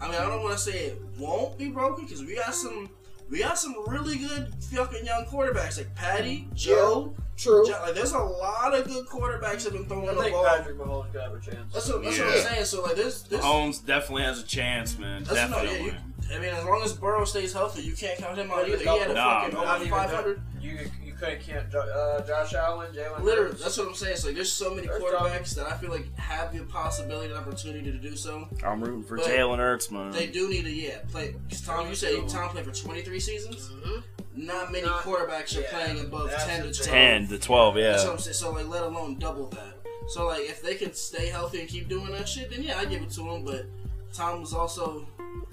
I 0.00 0.06
mean, 0.06 0.16
I 0.16 0.26
don't 0.26 0.42
want 0.42 0.54
to 0.54 0.58
say 0.58 0.86
it 0.86 1.02
won't 1.18 1.58
be 1.58 1.68
broken 1.68 2.04
because 2.04 2.24
we 2.24 2.36
got 2.36 2.54
some, 2.54 2.88
we 3.30 3.40
got 3.40 3.58
some 3.58 3.74
really 3.86 4.16
good 4.16 4.54
fucking 4.64 5.04
young 5.04 5.24
quarterbacks 5.26 5.78
like 5.78 5.94
Patty, 5.94 6.48
Joe. 6.54 7.14
True. 7.36 7.64
Jo- 7.64 7.80
like, 7.82 7.94
there's 7.94 8.12
a 8.12 8.18
lot 8.18 8.74
of 8.74 8.84
good 8.84 9.06
quarterbacks 9.06 9.62
that 9.62 9.64
have 9.64 9.72
been 9.74 9.84
throwing 9.86 10.08
I 10.08 10.14
the 10.14 10.22
think 10.22 10.32
ball. 10.34 10.44
Patrick 10.44 10.76
Mahomes 10.76 11.12
could 11.12 11.20
have 11.20 11.32
a 11.34 11.40
chance. 11.40 11.72
That's 11.72 11.88
what, 11.88 12.02
that's 12.02 12.18
what 12.18 12.28
I'm 12.28 12.42
saying. 12.42 12.64
So 12.64 12.82
like, 12.82 12.96
this, 12.96 13.22
this. 13.22 13.40
Holmes 13.40 13.78
definitely 13.78 14.24
has 14.24 14.40
a 14.40 14.46
chance, 14.46 14.98
man. 14.98 15.22
That's 15.22 15.50
no, 15.50 15.62
Definitely. 15.62 15.86
yeah, 15.86 15.92
you, 16.30 16.36
I 16.36 16.38
mean, 16.40 16.52
as 16.52 16.64
long 16.64 16.82
as 16.84 16.92
Burrow 16.94 17.24
stays 17.24 17.52
healthy, 17.52 17.82
you 17.82 17.94
can't 17.94 18.18
count 18.18 18.38
him 18.38 18.50
out 18.50 18.68
either. 18.68 18.78
He 18.78 18.84
had 18.86 19.10
a 19.10 19.14
nah, 19.14 19.42
fucking 19.42 19.56
over 19.56 19.86
500. 19.86 20.42
You 20.60 20.78
you 21.04 21.07
couldn't 21.18 21.40
count 21.40 21.74
uh, 21.74 22.20
Josh 22.26 22.54
Allen, 22.54 22.92
Jalen. 22.92 23.20
Literally, 23.22 23.50
Hurts. 23.50 23.62
that's 23.62 23.78
what 23.78 23.88
I'm 23.88 23.94
saying. 23.94 24.16
So 24.16 24.26
like, 24.28 24.36
there's 24.36 24.52
so 24.52 24.74
many 24.74 24.86
First 24.86 25.04
quarterbacks 25.04 25.54
that 25.56 25.66
I 25.66 25.76
feel 25.76 25.90
like 25.90 26.14
have 26.16 26.52
the 26.56 26.64
possibility 26.64 27.28
and 27.32 27.38
opportunity 27.38 27.90
to 27.90 27.98
do 27.98 28.16
so. 28.16 28.48
I'm 28.64 28.82
rooting 28.82 29.02
for 29.02 29.16
But 29.16 29.26
Jalen 29.26 29.58
Hurts, 29.58 29.90
man. 29.90 30.10
They 30.12 30.26
do 30.26 30.48
need 30.48 30.62
to, 30.64 30.70
yeah, 30.70 30.98
play. 31.10 31.34
Cause 31.50 31.60
Tom, 31.62 31.88
you 31.88 31.94
said 31.94 32.28
Tom 32.28 32.50
played 32.50 32.64
for 32.64 32.72
23 32.72 33.20
seasons. 33.20 33.70
Mhm. 33.70 34.02
Not 34.36 34.70
many 34.70 34.86
Not- 34.86 35.02
quarterbacks 35.02 35.56
are 35.56 35.62
yeah, 35.62 35.70
playing 35.70 36.00
above 36.00 36.30
10 36.30 36.62
to 36.62 36.72
12. 36.72 36.74
Ten 36.88 37.26
to 37.28 37.38
twelve, 37.38 37.74
That's 37.74 38.04
what 38.04 38.06
yeah. 38.06 38.12
I'm 38.12 38.18
saying. 38.18 38.34
So 38.34 38.52
like, 38.52 38.68
let 38.68 38.84
alone 38.84 39.18
double 39.18 39.48
that. 39.48 39.74
So 40.08 40.26
like, 40.26 40.42
if 40.42 40.62
they 40.62 40.76
can 40.76 40.94
stay 40.94 41.26
healthy 41.26 41.60
and 41.60 41.68
keep 41.68 41.88
doing 41.88 42.12
that 42.12 42.28
shit, 42.28 42.50
then 42.50 42.62
yeah, 42.62 42.78
I 42.78 42.84
give 42.84 43.02
it 43.02 43.10
to 43.10 43.22
him. 43.28 43.44
But 43.44 43.66
Tom 44.12 44.40
was 44.40 44.54
also, 44.54 45.06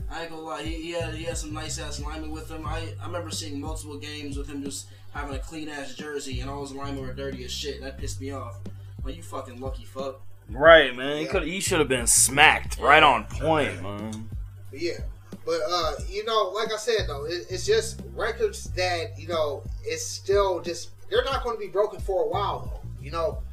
I 0.10 0.22
ain't 0.22 0.30
gonna 0.30 0.42
lie, 0.42 0.64
he, 0.64 0.74
he 0.76 0.92
had 0.92 1.14
he 1.14 1.24
had 1.24 1.38
some 1.38 1.54
nice 1.54 1.80
ass 1.80 2.00
linemen 2.00 2.32
with 2.32 2.50
him. 2.50 2.66
I 2.66 2.94
I 3.02 3.06
remember 3.06 3.32
seeing 3.32 3.60
multiple 3.60 3.98
games 3.98 4.38
with 4.38 4.48
him 4.48 4.64
just 4.64 4.88
having 5.14 5.36
a 5.36 5.40
clean 5.40 5.70
ass 5.70 5.96
jersey 5.96 6.42
and 6.42 6.50
all 6.50 6.62
his 6.62 6.74
linemen 6.74 7.06
were 7.06 7.14
dirty 7.14 7.44
as 7.46 7.52
shit. 7.52 7.76
And 7.76 7.86
that 7.86 7.98
pissed 7.98 8.22
me 8.22 8.32
off. 8.32 8.60
Like 9.04 9.16
you 9.16 9.24
fucking 9.24 9.60
lucky 9.60 9.86
fuck. 9.86 10.22
Right, 10.50 10.96
man. 10.96 11.18
He 11.18 11.26
could 11.26 11.44
he 11.44 11.60
should 11.60 11.80
have 11.80 11.88
been 11.88 12.08
smacked 12.08 12.80
right 12.80 13.02
on 13.02 13.26
point, 13.26 13.82
man. 13.82 14.30
Yeah. 14.72 15.00
But 15.46 15.62
uh, 15.70 15.94
you 16.10 16.26
know, 16.26 16.50
like 16.50 16.74
I 16.74 16.78
said 16.78 17.08
though, 17.08 17.26
it, 17.26 17.46
it's 17.50 17.66
just 17.66 18.02
records 18.14 18.66
that 18.72 19.18
you 19.18 19.28
know 19.28 19.64
it's 19.84 20.06
still 20.06 20.62
just 20.62 20.90
they're 21.10 21.24
not 21.24 21.44
going 21.44 21.56
to 21.56 21.60
be 21.60 21.68
broken 21.68 22.00
for 22.00 22.24
a 22.24 22.28
while 22.28 22.66
though. 22.66 22.90
You 23.04 23.12
know, 23.12 23.44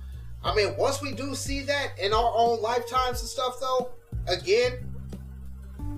I 0.42 0.55
mean, 0.55 0.75
once 0.77 1.03
we 1.03 1.12
do 1.12 1.35
see 1.35 1.61
that 1.61 1.99
in 1.99 2.12
our 2.12 2.33
own 2.35 2.62
lifetimes 2.62 3.21
and 3.21 3.29
stuff 3.29 3.61
though, 3.61 3.90
again, 4.27 4.91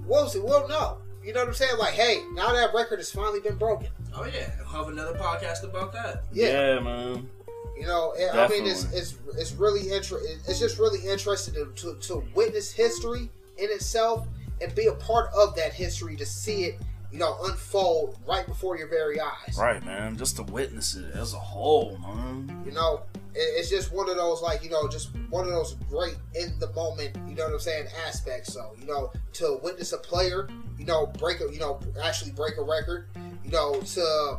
we'll 0.06 0.28
see. 0.28 0.38
We'll 0.40 0.68
know. 0.68 0.98
you 1.22 1.32
know 1.32 1.40
what 1.40 1.48
I'm 1.48 1.54
saying? 1.54 1.78
Like, 1.78 1.94
hey, 1.94 2.22
now 2.32 2.52
that 2.52 2.74
record 2.74 2.98
has 2.98 3.10
finally 3.10 3.40
been 3.40 3.56
broken. 3.56 3.88
Oh 4.14 4.24
yeah, 4.24 4.50
we'll 4.58 4.66
have 4.84 4.88
another 4.88 5.14
podcast 5.18 5.64
about 5.64 5.92
that. 5.92 6.24
Yeah, 6.32 6.74
Yeah, 6.74 6.80
man. 6.80 7.28
you 7.76 7.86
know, 7.86 8.14
and 8.18 8.38
I 8.38 8.46
mean, 8.48 8.66
it's 8.66 8.84
it's 8.92 9.14
it's 9.36 9.52
really 9.52 9.92
inter- 9.92 10.20
It's 10.46 10.58
just 10.60 10.78
really 10.78 11.00
interesting 11.08 11.54
to, 11.54 11.66
to 11.76 11.94
to 12.08 12.24
witness 12.34 12.70
history 12.72 13.30
in 13.58 13.70
itself 13.70 14.26
and 14.60 14.72
be 14.74 14.86
a 14.86 14.94
part 14.94 15.30
of 15.34 15.56
that 15.56 15.72
history 15.72 16.14
to 16.16 16.24
see 16.26 16.64
it, 16.64 16.78
you 17.10 17.18
know, 17.18 17.36
unfold 17.44 18.16
right 18.26 18.46
before 18.46 18.76
your 18.78 18.88
very 18.88 19.20
eyes. 19.20 19.56
Right, 19.58 19.84
man. 19.84 20.16
Just 20.16 20.36
to 20.36 20.42
witness 20.44 20.94
it 20.94 21.12
as 21.14 21.34
a 21.34 21.38
whole, 21.38 21.98
man. 21.98 22.62
You 22.64 22.72
know, 22.72 23.02
it, 23.14 23.20
it's 23.34 23.68
just 23.68 23.92
one 23.92 24.08
of 24.08 24.16
those 24.16 24.42
like 24.42 24.62
you 24.62 24.70
know, 24.70 24.88
just 24.88 25.14
one 25.30 25.44
of 25.44 25.50
those 25.50 25.74
great 25.88 26.16
in 26.34 26.58
the 26.58 26.72
moment. 26.72 27.16
You 27.28 27.34
know 27.34 27.44
what 27.44 27.54
I'm 27.54 27.60
saying? 27.60 27.86
Aspects. 28.06 28.52
So 28.52 28.74
you 28.78 28.86
know, 28.86 29.12
to 29.34 29.58
witness 29.62 29.92
a 29.92 29.98
player, 29.98 30.48
you 30.78 30.84
know, 30.84 31.06
break 31.06 31.40
a, 31.40 31.52
you 31.52 31.58
know, 31.58 31.80
actually 32.02 32.32
break 32.32 32.56
a 32.58 32.62
record. 32.62 33.08
You 33.44 33.50
know, 33.50 33.80
to 33.80 34.38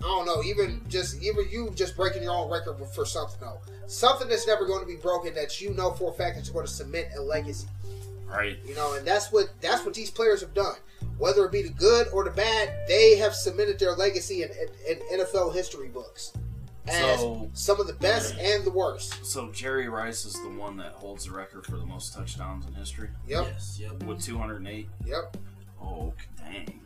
I 0.00 0.04
don't 0.04 0.26
know, 0.26 0.42
even 0.42 0.82
just 0.88 1.22
even 1.22 1.46
you 1.50 1.70
just 1.74 1.96
breaking 1.96 2.22
your 2.22 2.32
own 2.32 2.50
record 2.50 2.76
for 2.94 3.06
something 3.06 3.38
though, 3.40 3.60
something 3.86 4.28
that's 4.28 4.46
never 4.46 4.66
going 4.66 4.80
to 4.80 4.86
be 4.86 4.96
broken 4.96 5.34
that 5.34 5.60
you 5.60 5.72
know 5.74 5.92
for 5.92 6.10
a 6.10 6.14
fact 6.14 6.38
is 6.38 6.50
going 6.50 6.66
to 6.66 6.72
cement 6.72 7.08
a 7.16 7.22
legacy. 7.22 7.68
Right. 8.26 8.58
You 8.64 8.76
know, 8.76 8.94
and 8.94 9.06
that's 9.06 9.32
what 9.32 9.48
that's 9.60 9.84
what 9.84 9.94
these 9.94 10.10
players 10.10 10.40
have 10.42 10.54
done. 10.54 10.76
Whether 11.18 11.44
it 11.46 11.52
be 11.52 11.62
the 11.62 11.70
good 11.70 12.06
or 12.12 12.24
the 12.24 12.30
bad, 12.30 12.70
they 12.86 13.16
have 13.16 13.34
cemented 13.34 13.78
their 13.78 13.92
legacy 13.92 14.42
in, 14.42 14.50
in, 14.50 14.98
in 14.98 15.20
NFL 15.20 15.54
history 15.54 15.88
books 15.88 16.32
as 16.86 17.20
So- 17.20 17.50
some 17.54 17.80
of 17.80 17.86
the 17.86 17.92
best 17.94 18.34
and 18.36 18.64
the 18.64 18.70
worst. 18.70 19.24
So 19.24 19.50
Jerry 19.52 19.88
Rice 19.88 20.24
is 20.24 20.34
the 20.34 20.48
one 20.48 20.76
that 20.78 20.92
holds 20.92 21.24
the 21.26 21.32
record 21.32 21.66
for 21.66 21.76
the 21.76 21.86
most 21.86 22.14
touchdowns 22.14 22.66
in 22.66 22.72
history 22.74 23.10
Yep, 23.26 23.46
Yes, 23.46 23.78
yep. 23.80 24.02
with 24.04 24.22
208. 24.22 24.88
yep. 25.04 25.36
Oh, 25.82 26.12
dang. 26.36 26.80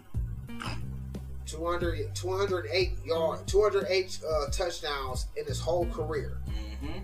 200, 1.46 2.14
208 2.14 2.98
yard, 3.04 3.46
208 3.46 4.18
uh, 4.28 4.46
touchdowns 4.50 5.26
in 5.36 5.44
his 5.46 5.60
whole 5.60 5.86
career. 5.86 6.38
Mm-hmm. 6.48 7.00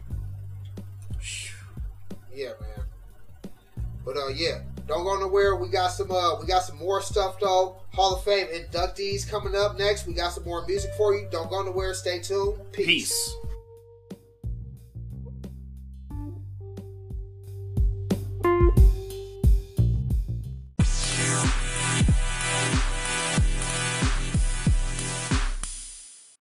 Yeah, 2.32 2.52
man. 2.60 2.86
But 4.12 4.18
uh, 4.18 4.28
yeah, 4.30 4.58
don't 4.88 5.04
go 5.04 5.20
nowhere. 5.20 5.54
We 5.54 5.68
got 5.68 5.92
some 5.92 6.10
uh, 6.10 6.34
we 6.40 6.44
got 6.44 6.64
some 6.64 6.76
more 6.78 7.00
stuff 7.00 7.38
though. 7.38 7.76
Hall 7.92 8.16
of 8.16 8.24
Fame 8.24 8.48
inductees 8.48 9.28
coming 9.28 9.54
up 9.54 9.78
next. 9.78 10.04
We 10.04 10.14
got 10.14 10.32
some 10.32 10.42
more 10.42 10.66
music 10.66 10.90
for 10.94 11.14
you. 11.14 11.28
Don't 11.30 11.48
go 11.48 11.62
nowhere. 11.62 11.94
Stay 11.94 12.18
tuned. 12.18 12.58
Peace. 12.72 12.86
Peace. 12.86 13.36